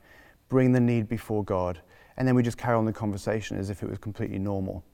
bring 0.49 0.73
the 0.73 0.81
need 0.81 1.09
before 1.09 1.45
God, 1.45 1.81
and 2.17 2.27
then 2.29 2.35
we 2.35 2.43
just 2.43 2.59
carry 2.59 2.77
on 2.77 2.85
the 2.85 2.93
conversation 2.93 3.57
as 3.57 3.71
if 3.71 3.83
it 3.83 3.89
was 3.89 3.99
completely 3.99 4.39
normal. 4.39 4.85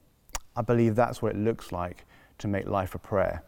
I 0.55 0.61
believe 0.61 0.95
that's 0.95 1.21
what 1.21 1.35
it 1.35 1.37
looks 1.37 1.71
like 1.71 2.05
to 2.37 2.47
make 2.47 2.67
life 2.67 2.95
a 2.95 2.99
prayer. 2.99 3.43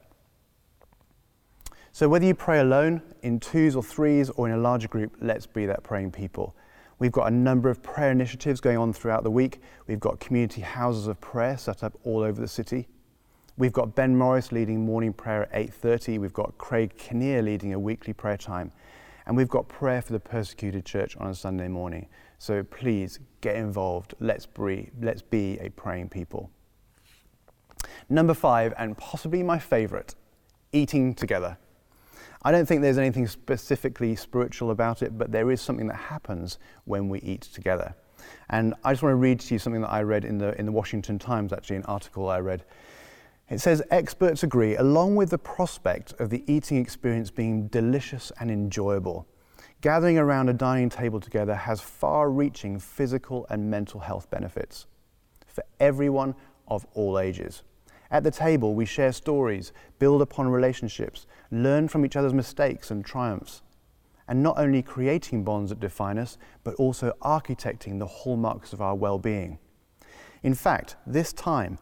So, 1.92 2.10
whether 2.10 2.26
you 2.26 2.34
pray 2.34 2.60
alone, 2.60 3.02
in 3.22 3.40
twos 3.40 3.76
or 3.76 3.84
threes, 3.84 4.30
or 4.32 4.48
in 4.48 4.54
a 4.54 4.58
larger 4.58 4.88
group, 4.88 5.16
let's 5.22 5.46
be 5.46 5.68
that 5.68 5.84
praying 5.84 6.12
people. 6.12 6.56
We've 7.04 7.12
got 7.12 7.28
a 7.28 7.36
number 7.36 7.70
of 7.70 7.84
prayer 7.84 8.12
initiatives 8.12 8.62
going 8.62 8.78
on 8.78 8.94
throughout 8.94 9.26
the 9.26 9.30
week. 9.30 9.60
We've 9.88 10.00
got 10.00 10.22
community 10.22 10.62
houses 10.62 11.08
of 11.08 11.20
prayer 11.20 11.58
set 11.58 11.84
up 11.84 11.98
all 12.06 12.22
over 12.22 12.40
the 12.40 12.48
city. 12.48 12.88
We've 13.58 13.74
got 13.74 13.94
Ben 13.94 14.16
Morris 14.16 14.54
leading 14.54 14.86
morning 14.86 15.12
prayer 15.12 15.44
at 15.44 15.52
8:30. 15.52 16.18
We've 16.18 16.32
got 16.32 16.58
Craig 16.58 16.96
Kinnear 16.96 17.42
leading 17.42 17.74
a 17.74 17.78
weekly 17.78 18.14
prayer 18.14 18.38
time. 18.38 18.72
And 19.26 19.36
we've 19.36 19.50
got 19.50 19.68
prayer 19.68 20.02
for 20.02 20.14
the 20.14 20.20
persecuted 20.22 20.86
church 20.86 21.18
on 21.18 21.28
a 21.28 21.36
Sunday 21.36 21.68
morning. 21.68 22.08
So 22.38 22.64
please 22.64 23.20
get 23.42 23.58
involved. 23.58 24.14
Let's 24.22 24.46
be, 24.46 24.90
let's 25.02 25.22
be 25.22 25.60
a 25.60 25.72
praying 25.72 26.08
people. 26.08 26.52
Number 28.08 28.34
five, 28.34 28.74
and 28.78 28.98
possibly 28.98 29.44
my 29.44 29.60
favorite, 29.60 30.16
eating 30.72 31.16
together. 31.16 31.58
I 32.46 32.52
don't 32.52 32.66
think 32.66 32.82
there's 32.82 32.98
anything 32.98 33.28
specifically 33.28 34.16
spiritual 34.16 34.72
about 34.72 35.02
it, 35.02 35.18
but 35.18 35.32
there 35.32 35.50
is 35.50 35.62
something 35.62 35.88
that 35.88 35.96
happens 35.96 36.60
when 36.84 37.08
we 37.08 37.20
eat 37.20 37.42
together. 37.42 37.96
And 38.50 38.74
I 38.84 38.92
just 38.92 39.02
want 39.02 39.14
to 39.14 39.18
read 39.18 39.40
to 39.42 39.54
you 39.54 39.60
something 39.60 39.82
that 39.82 39.92
I 39.92 40.02
read 40.02 40.26
in 40.26 40.38
the, 40.38 40.58
in 40.60 40.66
the 40.66 40.72
Washington 40.72 41.20
Times, 41.20 41.54
actually, 41.54 41.78
an 41.78 41.86
article 41.86 42.30
I 42.30 42.40
read. 42.40 42.66
It 43.50 43.60
says 43.60 43.82
experts 43.92 44.44
agree, 44.44 44.76
along 44.76 45.16
with 45.16 45.30
the 45.30 45.38
prospect 45.38 46.14
of 46.20 46.30
the 46.30 46.44
eating 46.52 46.78
experience 46.78 47.30
being 47.30 47.68
delicious 47.68 48.32
and 48.40 48.52
enjoyable, 48.52 49.28
gathering 49.82 50.18
around 50.18 50.50
a 50.50 50.54
dining 50.54 50.90
table 50.90 51.20
together 51.20 51.56
has 51.56 51.80
far 51.80 52.30
reaching 52.30 52.80
physical 52.80 53.46
and 53.50 53.70
mental 53.70 54.00
health 54.00 54.30
benefits 54.30 54.88
for 55.48 55.64
everyone 55.80 56.36
of 56.68 56.86
all 56.94 57.20
ages. 57.20 57.64
At 58.14 58.24
the 58.24 58.30
table, 58.30 58.76
we 58.76 58.86
share 58.86 59.12
stories, 59.12 59.74
build 59.98 60.22
upon 60.22 60.48
relationships, 60.48 61.26
learn 61.50 61.88
from 61.88 62.06
each 62.06 62.16
other's 62.16 62.32
mistakes 62.32 62.92
and 62.92 63.04
triumphs, 63.04 63.64
and 64.28 64.44
not 64.44 64.60
only 64.60 64.84
creating 64.84 65.44
bonds 65.44 65.72
that 65.72 65.80
define 65.80 66.20
us, 66.20 66.38
but 66.64 66.76
also 66.76 67.14
architecting 67.24 67.98
the 67.98 68.06
hallmarks 68.06 68.72
of 68.72 68.84
our 68.84 68.94
well 68.94 69.18
being. 69.18 69.58
In 70.44 70.54
fact, 70.54 70.96
this 71.08 71.34
time, 71.34 71.80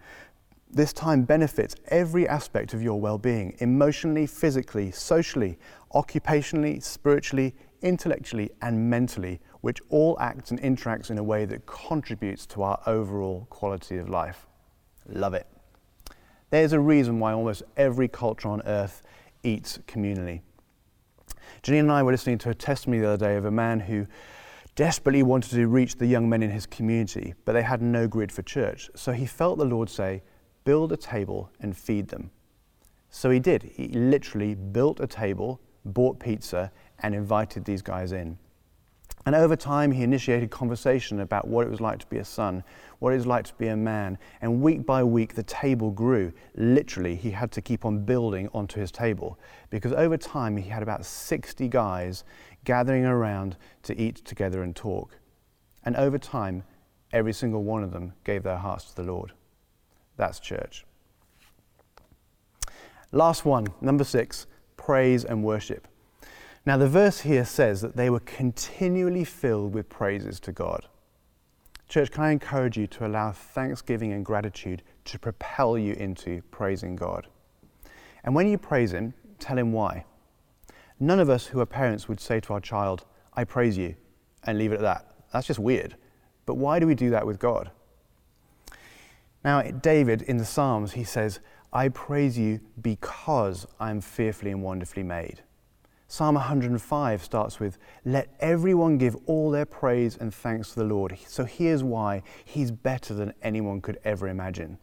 this 0.69 0.93
time 0.93 1.23
benefits 1.23 1.75
every 1.89 2.25
aspect 2.29 2.73
of 2.73 2.81
your 2.81 2.97
well 2.97 3.17
being 3.17 3.57
emotionally, 3.59 4.25
physically, 4.25 4.89
socially, 4.89 5.59
occupationally, 5.93 6.81
spiritually, 6.81 7.53
intellectually, 7.81 8.51
and 8.61 8.89
mentally, 8.89 9.41
which 9.59 9.81
all 9.89 10.17
acts 10.21 10.49
and 10.49 10.61
interacts 10.61 11.11
in 11.11 11.17
a 11.17 11.23
way 11.23 11.43
that 11.43 11.65
contributes 11.65 12.45
to 12.45 12.63
our 12.63 12.81
overall 12.85 13.47
quality 13.49 13.97
of 13.97 14.07
life. 14.07 14.47
Love 15.09 15.33
it. 15.33 15.50
There's 16.51 16.73
a 16.73 16.79
reason 16.79 17.19
why 17.19 17.31
almost 17.31 17.63
every 17.77 18.09
culture 18.09 18.49
on 18.49 18.61
earth 18.65 19.01
eats 19.41 19.79
communally. 19.87 20.41
Janine 21.63 21.79
and 21.79 21.91
I 21.91 22.03
were 22.03 22.11
listening 22.11 22.39
to 22.39 22.49
a 22.49 22.53
testimony 22.53 23.01
the 23.01 23.09
other 23.09 23.25
day 23.25 23.37
of 23.37 23.45
a 23.45 23.51
man 23.51 23.79
who 23.79 24.05
desperately 24.75 25.23
wanted 25.23 25.51
to 25.51 25.67
reach 25.67 25.95
the 25.95 26.05
young 26.05 26.27
men 26.27 26.43
in 26.43 26.51
his 26.51 26.65
community, 26.65 27.33
but 27.45 27.53
they 27.53 27.61
had 27.61 27.81
no 27.81 28.05
grid 28.05 28.33
for 28.33 28.41
church. 28.41 28.89
So 28.95 29.13
he 29.13 29.25
felt 29.25 29.59
the 29.59 29.65
Lord 29.65 29.89
say, 29.89 30.23
Build 30.65 30.91
a 30.91 30.97
table 30.97 31.49
and 31.61 31.75
feed 31.75 32.09
them. 32.09 32.31
So 33.09 33.29
he 33.29 33.39
did. 33.39 33.63
He 33.63 33.87
literally 33.87 34.53
built 34.53 34.99
a 34.99 35.07
table, 35.07 35.61
bought 35.85 36.19
pizza, 36.19 36.71
and 36.99 37.15
invited 37.15 37.63
these 37.63 37.81
guys 37.81 38.11
in. 38.11 38.37
And 39.25 39.35
over 39.35 39.55
time, 39.55 39.91
he 39.91 40.03
initiated 40.03 40.49
conversation 40.49 41.19
about 41.19 41.47
what 41.47 41.67
it 41.67 41.69
was 41.69 41.79
like 41.79 41.99
to 41.99 42.07
be 42.07 42.17
a 42.17 42.25
son, 42.25 42.63
what 42.99 43.13
it 43.13 43.17
was 43.17 43.27
like 43.27 43.45
to 43.45 43.53
be 43.55 43.67
a 43.67 43.77
man. 43.77 44.17
And 44.41 44.61
week 44.61 44.85
by 44.85 45.03
week, 45.03 45.35
the 45.35 45.43
table 45.43 45.91
grew. 45.91 46.33
Literally, 46.55 47.15
he 47.15 47.29
had 47.31 47.51
to 47.51 47.61
keep 47.61 47.85
on 47.85 48.03
building 48.03 48.49
onto 48.53 48.79
his 48.79 48.91
table 48.91 49.37
because 49.69 49.93
over 49.93 50.17
time, 50.17 50.57
he 50.57 50.69
had 50.69 50.81
about 50.81 51.05
60 51.05 51.67
guys 51.67 52.23
gathering 52.63 53.05
around 53.05 53.57
to 53.83 53.99
eat 53.99 54.15
together 54.25 54.63
and 54.63 54.75
talk. 54.75 55.17
And 55.83 55.95
over 55.95 56.17
time, 56.17 56.63
every 57.13 57.33
single 57.33 57.63
one 57.63 57.83
of 57.83 57.91
them 57.91 58.13
gave 58.23 58.43
their 58.43 58.57
hearts 58.57 58.85
to 58.85 58.95
the 58.95 59.03
Lord. 59.03 59.33
That's 60.17 60.39
church. 60.39 60.85
Last 63.11 63.45
one, 63.45 63.67
number 63.81 64.03
six 64.03 64.47
praise 64.77 65.25
and 65.25 65.43
worship. 65.43 65.87
Now, 66.65 66.77
the 66.77 66.87
verse 66.87 67.21
here 67.21 67.45
says 67.45 67.81
that 67.81 67.95
they 67.95 68.09
were 68.09 68.19
continually 68.19 69.23
filled 69.23 69.73
with 69.73 69.89
praises 69.89 70.39
to 70.41 70.51
God. 70.51 70.87
Church, 71.87 72.11
can 72.11 72.23
I 72.23 72.31
encourage 72.31 72.77
you 72.77 72.87
to 72.87 73.05
allow 73.05 73.31
thanksgiving 73.31 74.13
and 74.13 74.23
gratitude 74.23 74.83
to 75.05 75.19
propel 75.19 75.77
you 75.77 75.93
into 75.93 76.41
praising 76.51 76.95
God? 76.95 77.27
And 78.23 78.35
when 78.35 78.47
you 78.47 78.57
praise 78.57 78.91
Him, 78.91 79.13
tell 79.39 79.57
Him 79.57 79.73
why. 79.73 80.05
None 80.99 81.19
of 81.19 81.31
us 81.31 81.47
who 81.47 81.59
are 81.59 81.65
parents 81.65 82.07
would 82.07 82.19
say 82.19 82.39
to 82.41 82.53
our 82.53 82.61
child, 82.61 83.05
I 83.33 83.43
praise 83.43 83.77
you, 83.77 83.95
and 84.43 84.57
leave 84.59 84.71
it 84.71 84.75
at 84.75 84.81
that. 84.81 85.15
That's 85.33 85.47
just 85.47 85.59
weird. 85.59 85.95
But 86.45 86.55
why 86.55 86.79
do 86.79 86.85
we 86.85 86.95
do 86.95 87.09
that 87.09 87.25
with 87.25 87.39
God? 87.39 87.71
Now, 89.43 89.63
David 89.63 90.21
in 90.21 90.37
the 90.37 90.45
Psalms, 90.45 90.91
he 90.91 91.03
says, 91.03 91.39
I 91.73 91.89
praise 91.89 92.37
you 92.37 92.59
because 92.79 93.65
I 93.79 93.89
am 93.89 94.01
fearfully 94.01 94.51
and 94.51 94.61
wonderfully 94.61 95.03
made. 95.03 95.41
Psalm 96.11 96.35
105 96.35 97.23
starts 97.23 97.61
with, 97.61 97.77
Let 98.03 98.27
everyone 98.41 98.97
give 98.97 99.15
all 99.27 99.49
their 99.49 99.65
praise 99.65 100.17
and 100.17 100.33
thanks 100.33 100.71
to 100.73 100.79
the 100.79 100.83
Lord. 100.83 101.17
So 101.25 101.45
here's 101.45 101.85
why 101.85 102.21
He's 102.43 102.69
better 102.69 103.13
than 103.13 103.33
anyone 103.41 103.79
could 103.79 103.97
ever 104.03 104.27
imagine. 104.27 104.77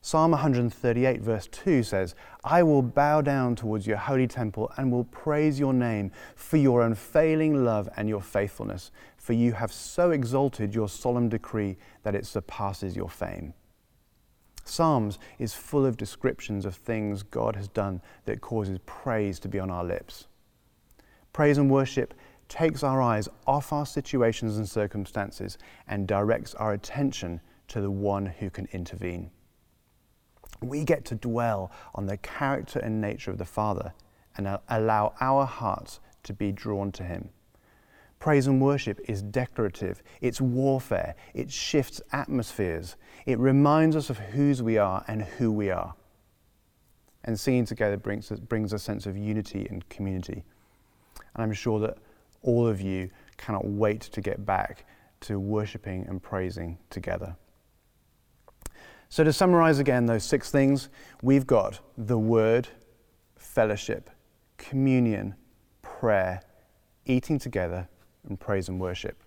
Psalm 0.00 0.30
138, 0.30 1.20
verse 1.20 1.48
2 1.48 1.82
says, 1.82 2.14
I 2.44 2.62
will 2.62 2.82
bow 2.82 3.20
down 3.20 3.56
towards 3.56 3.84
your 3.88 3.96
holy 3.96 4.28
temple 4.28 4.70
and 4.76 4.92
will 4.92 5.06
praise 5.06 5.58
your 5.58 5.72
name 5.72 6.12
for 6.36 6.56
your 6.56 6.82
unfailing 6.82 7.64
love 7.64 7.88
and 7.96 8.08
your 8.08 8.22
faithfulness, 8.22 8.92
for 9.16 9.32
you 9.32 9.54
have 9.54 9.72
so 9.72 10.12
exalted 10.12 10.72
your 10.72 10.88
solemn 10.88 11.28
decree 11.28 11.76
that 12.04 12.14
it 12.14 12.26
surpasses 12.26 12.94
your 12.94 13.10
fame. 13.10 13.54
Psalms 14.64 15.18
is 15.40 15.52
full 15.52 15.84
of 15.84 15.96
descriptions 15.96 16.64
of 16.64 16.76
things 16.76 17.24
God 17.24 17.56
has 17.56 17.66
done 17.66 18.00
that 18.24 18.40
causes 18.40 18.78
praise 18.86 19.40
to 19.40 19.48
be 19.48 19.58
on 19.58 19.68
our 19.68 19.82
lips. 19.82 20.28
Praise 21.34 21.58
and 21.58 21.68
worship 21.68 22.14
takes 22.48 22.84
our 22.84 23.02
eyes 23.02 23.28
off 23.44 23.72
our 23.72 23.84
situations 23.84 24.56
and 24.56 24.68
circumstances 24.68 25.58
and 25.88 26.06
directs 26.06 26.54
our 26.54 26.74
attention 26.74 27.40
to 27.66 27.80
the 27.80 27.90
one 27.90 28.24
who 28.24 28.48
can 28.48 28.68
intervene. 28.72 29.30
We 30.62 30.84
get 30.84 31.04
to 31.06 31.16
dwell 31.16 31.72
on 31.96 32.06
the 32.06 32.18
character 32.18 32.78
and 32.78 33.00
nature 33.00 33.32
of 33.32 33.38
the 33.38 33.44
Father 33.44 33.92
and 34.36 34.58
allow 34.68 35.12
our 35.20 35.44
hearts 35.44 35.98
to 36.22 36.32
be 36.32 36.52
drawn 36.52 36.92
to 36.92 37.02
Him. 37.02 37.30
Praise 38.20 38.46
and 38.46 38.62
worship 38.62 39.00
is 39.08 39.20
declarative, 39.20 40.04
it's 40.20 40.40
warfare, 40.40 41.16
it 41.34 41.50
shifts 41.50 42.00
atmospheres, 42.12 42.94
it 43.26 43.40
reminds 43.40 43.96
us 43.96 44.08
of 44.08 44.18
whose 44.18 44.62
we 44.62 44.78
are 44.78 45.04
and 45.08 45.22
who 45.22 45.50
we 45.50 45.68
are. 45.68 45.94
And 47.24 47.40
singing 47.40 47.64
together 47.64 47.96
brings, 47.96 48.30
brings 48.30 48.72
a 48.72 48.78
sense 48.78 49.04
of 49.06 49.16
unity 49.16 49.66
and 49.68 49.86
community. 49.88 50.44
And 51.34 51.42
I'm 51.42 51.52
sure 51.52 51.80
that 51.80 51.98
all 52.42 52.66
of 52.66 52.80
you 52.80 53.10
cannot 53.36 53.66
wait 53.66 54.00
to 54.02 54.20
get 54.20 54.44
back 54.44 54.86
to 55.20 55.38
worshiping 55.38 56.04
and 56.08 56.22
praising 56.22 56.78
together. 56.90 57.36
So, 59.08 59.24
to 59.24 59.32
summarize 59.32 59.78
again 59.78 60.06
those 60.06 60.24
six 60.24 60.50
things, 60.50 60.88
we've 61.22 61.46
got 61.46 61.80
the 61.96 62.18
word, 62.18 62.68
fellowship, 63.36 64.10
communion, 64.56 65.34
prayer, 65.82 66.42
eating 67.06 67.38
together, 67.38 67.88
and 68.28 68.38
praise 68.38 68.68
and 68.68 68.80
worship. 68.80 69.22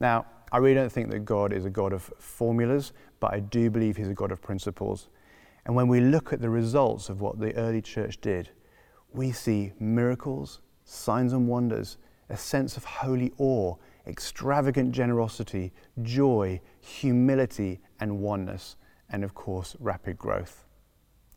Now, 0.00 0.26
I 0.52 0.58
really 0.58 0.74
don't 0.74 0.90
think 0.90 1.10
that 1.10 1.20
God 1.20 1.52
is 1.52 1.64
a 1.64 1.70
God 1.70 1.92
of 1.92 2.12
formulas, 2.18 2.92
but 3.20 3.32
I 3.32 3.40
do 3.40 3.70
believe 3.70 3.96
He's 3.96 4.08
a 4.08 4.14
God 4.14 4.32
of 4.32 4.42
principles. 4.42 5.08
And 5.64 5.76
when 5.76 5.88
we 5.88 6.00
look 6.00 6.32
at 6.32 6.40
the 6.40 6.50
results 6.50 7.08
of 7.08 7.20
what 7.20 7.38
the 7.38 7.54
early 7.54 7.82
church 7.82 8.20
did, 8.20 8.50
we 9.12 9.32
see 9.32 9.72
miracles, 9.78 10.60
signs 10.84 11.32
and 11.32 11.48
wonders, 11.48 11.96
a 12.28 12.36
sense 12.36 12.76
of 12.76 12.84
holy 12.84 13.32
awe, 13.38 13.74
extravagant 14.06 14.92
generosity, 14.92 15.72
joy, 16.02 16.60
humility, 16.80 17.80
and 18.00 18.20
oneness, 18.20 18.76
and 19.10 19.24
of 19.24 19.34
course, 19.34 19.76
rapid 19.80 20.16
growth. 20.16 20.66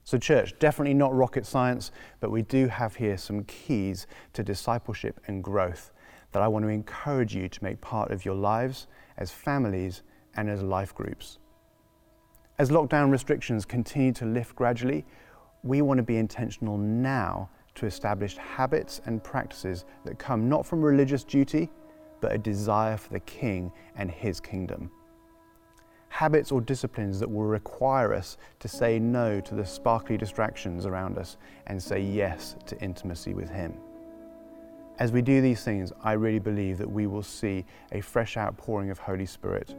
So, 0.05 0.17
church, 0.17 0.57
definitely 0.59 0.93
not 0.93 1.15
rocket 1.15 1.45
science, 1.45 1.91
but 2.19 2.29
we 2.29 2.41
do 2.41 2.67
have 2.67 2.95
here 2.95 3.17
some 3.17 3.43
keys 3.45 4.05
to 4.33 4.43
discipleship 4.43 5.19
and 5.27 5.43
growth 5.43 5.91
that 6.33 6.43
I 6.43 6.47
want 6.47 6.63
to 6.63 6.69
encourage 6.69 7.33
you 7.33 7.47
to 7.47 7.63
make 7.63 7.79
part 7.79 8.11
of 8.11 8.25
your 8.25 8.35
lives 8.35 8.87
as 9.17 9.31
families 9.31 10.03
and 10.35 10.49
as 10.49 10.61
life 10.61 10.93
groups. 10.93 11.39
As 12.59 12.69
lockdown 12.69 13.11
restrictions 13.11 13.65
continue 13.65 14.11
to 14.13 14.25
lift 14.25 14.55
gradually, 14.55 15.05
we 15.63 15.81
want 15.81 15.97
to 15.97 16.03
be 16.03 16.17
intentional 16.17 16.77
now 16.77 17.49
to 17.75 17.85
establish 17.85 18.37
habits 18.37 19.01
and 19.05 19.23
practices 19.23 19.85
that 20.05 20.19
come 20.19 20.47
not 20.47 20.65
from 20.65 20.81
religious 20.81 21.23
duty, 21.23 21.69
but 22.21 22.31
a 22.31 22.37
desire 22.37 22.97
for 22.97 23.11
the 23.11 23.19
King 23.21 23.71
and 23.95 24.09
His 24.09 24.39
kingdom. 24.39 24.91
Habits 26.09 26.51
or 26.51 26.61
disciplines 26.61 27.19
that 27.19 27.29
will 27.29 27.45
require 27.45 28.13
us 28.13 28.37
to 28.59 28.67
say 28.67 28.99
no 28.99 29.41
to 29.41 29.55
the 29.55 29.65
sparkly 29.65 30.15
distractions 30.15 30.85
around 30.85 31.17
us 31.17 31.37
and 31.67 31.81
say 31.81 31.99
yes 31.99 32.55
to 32.67 32.79
intimacy 32.79 33.33
with 33.33 33.49
Him. 33.49 33.73
As 34.99 35.11
we 35.11 35.23
do 35.23 35.41
these 35.41 35.63
things, 35.63 35.91
I 36.03 36.13
really 36.13 36.39
believe 36.39 36.77
that 36.77 36.89
we 36.89 37.07
will 37.07 37.23
see 37.23 37.65
a 37.91 37.99
fresh 37.99 38.37
outpouring 38.37 38.91
of 38.91 38.99
Holy 38.99 39.25
Spirit. 39.25 39.75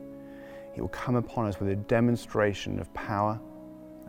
He 0.72 0.80
will 0.80 0.88
come 0.88 1.14
upon 1.14 1.46
us 1.46 1.60
with 1.60 1.68
a 1.68 1.76
demonstration 1.76 2.80
of 2.80 2.92
power, 2.94 3.40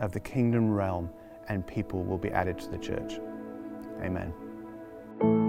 of 0.00 0.10
the 0.10 0.18
kingdom 0.18 0.68
realm, 0.68 1.08
and 1.48 1.64
people 1.64 2.02
will 2.02 2.18
be 2.18 2.32
added 2.32 2.58
to 2.58 2.68
the 2.68 2.78
church. 2.78 3.20
Amen. 4.02 5.45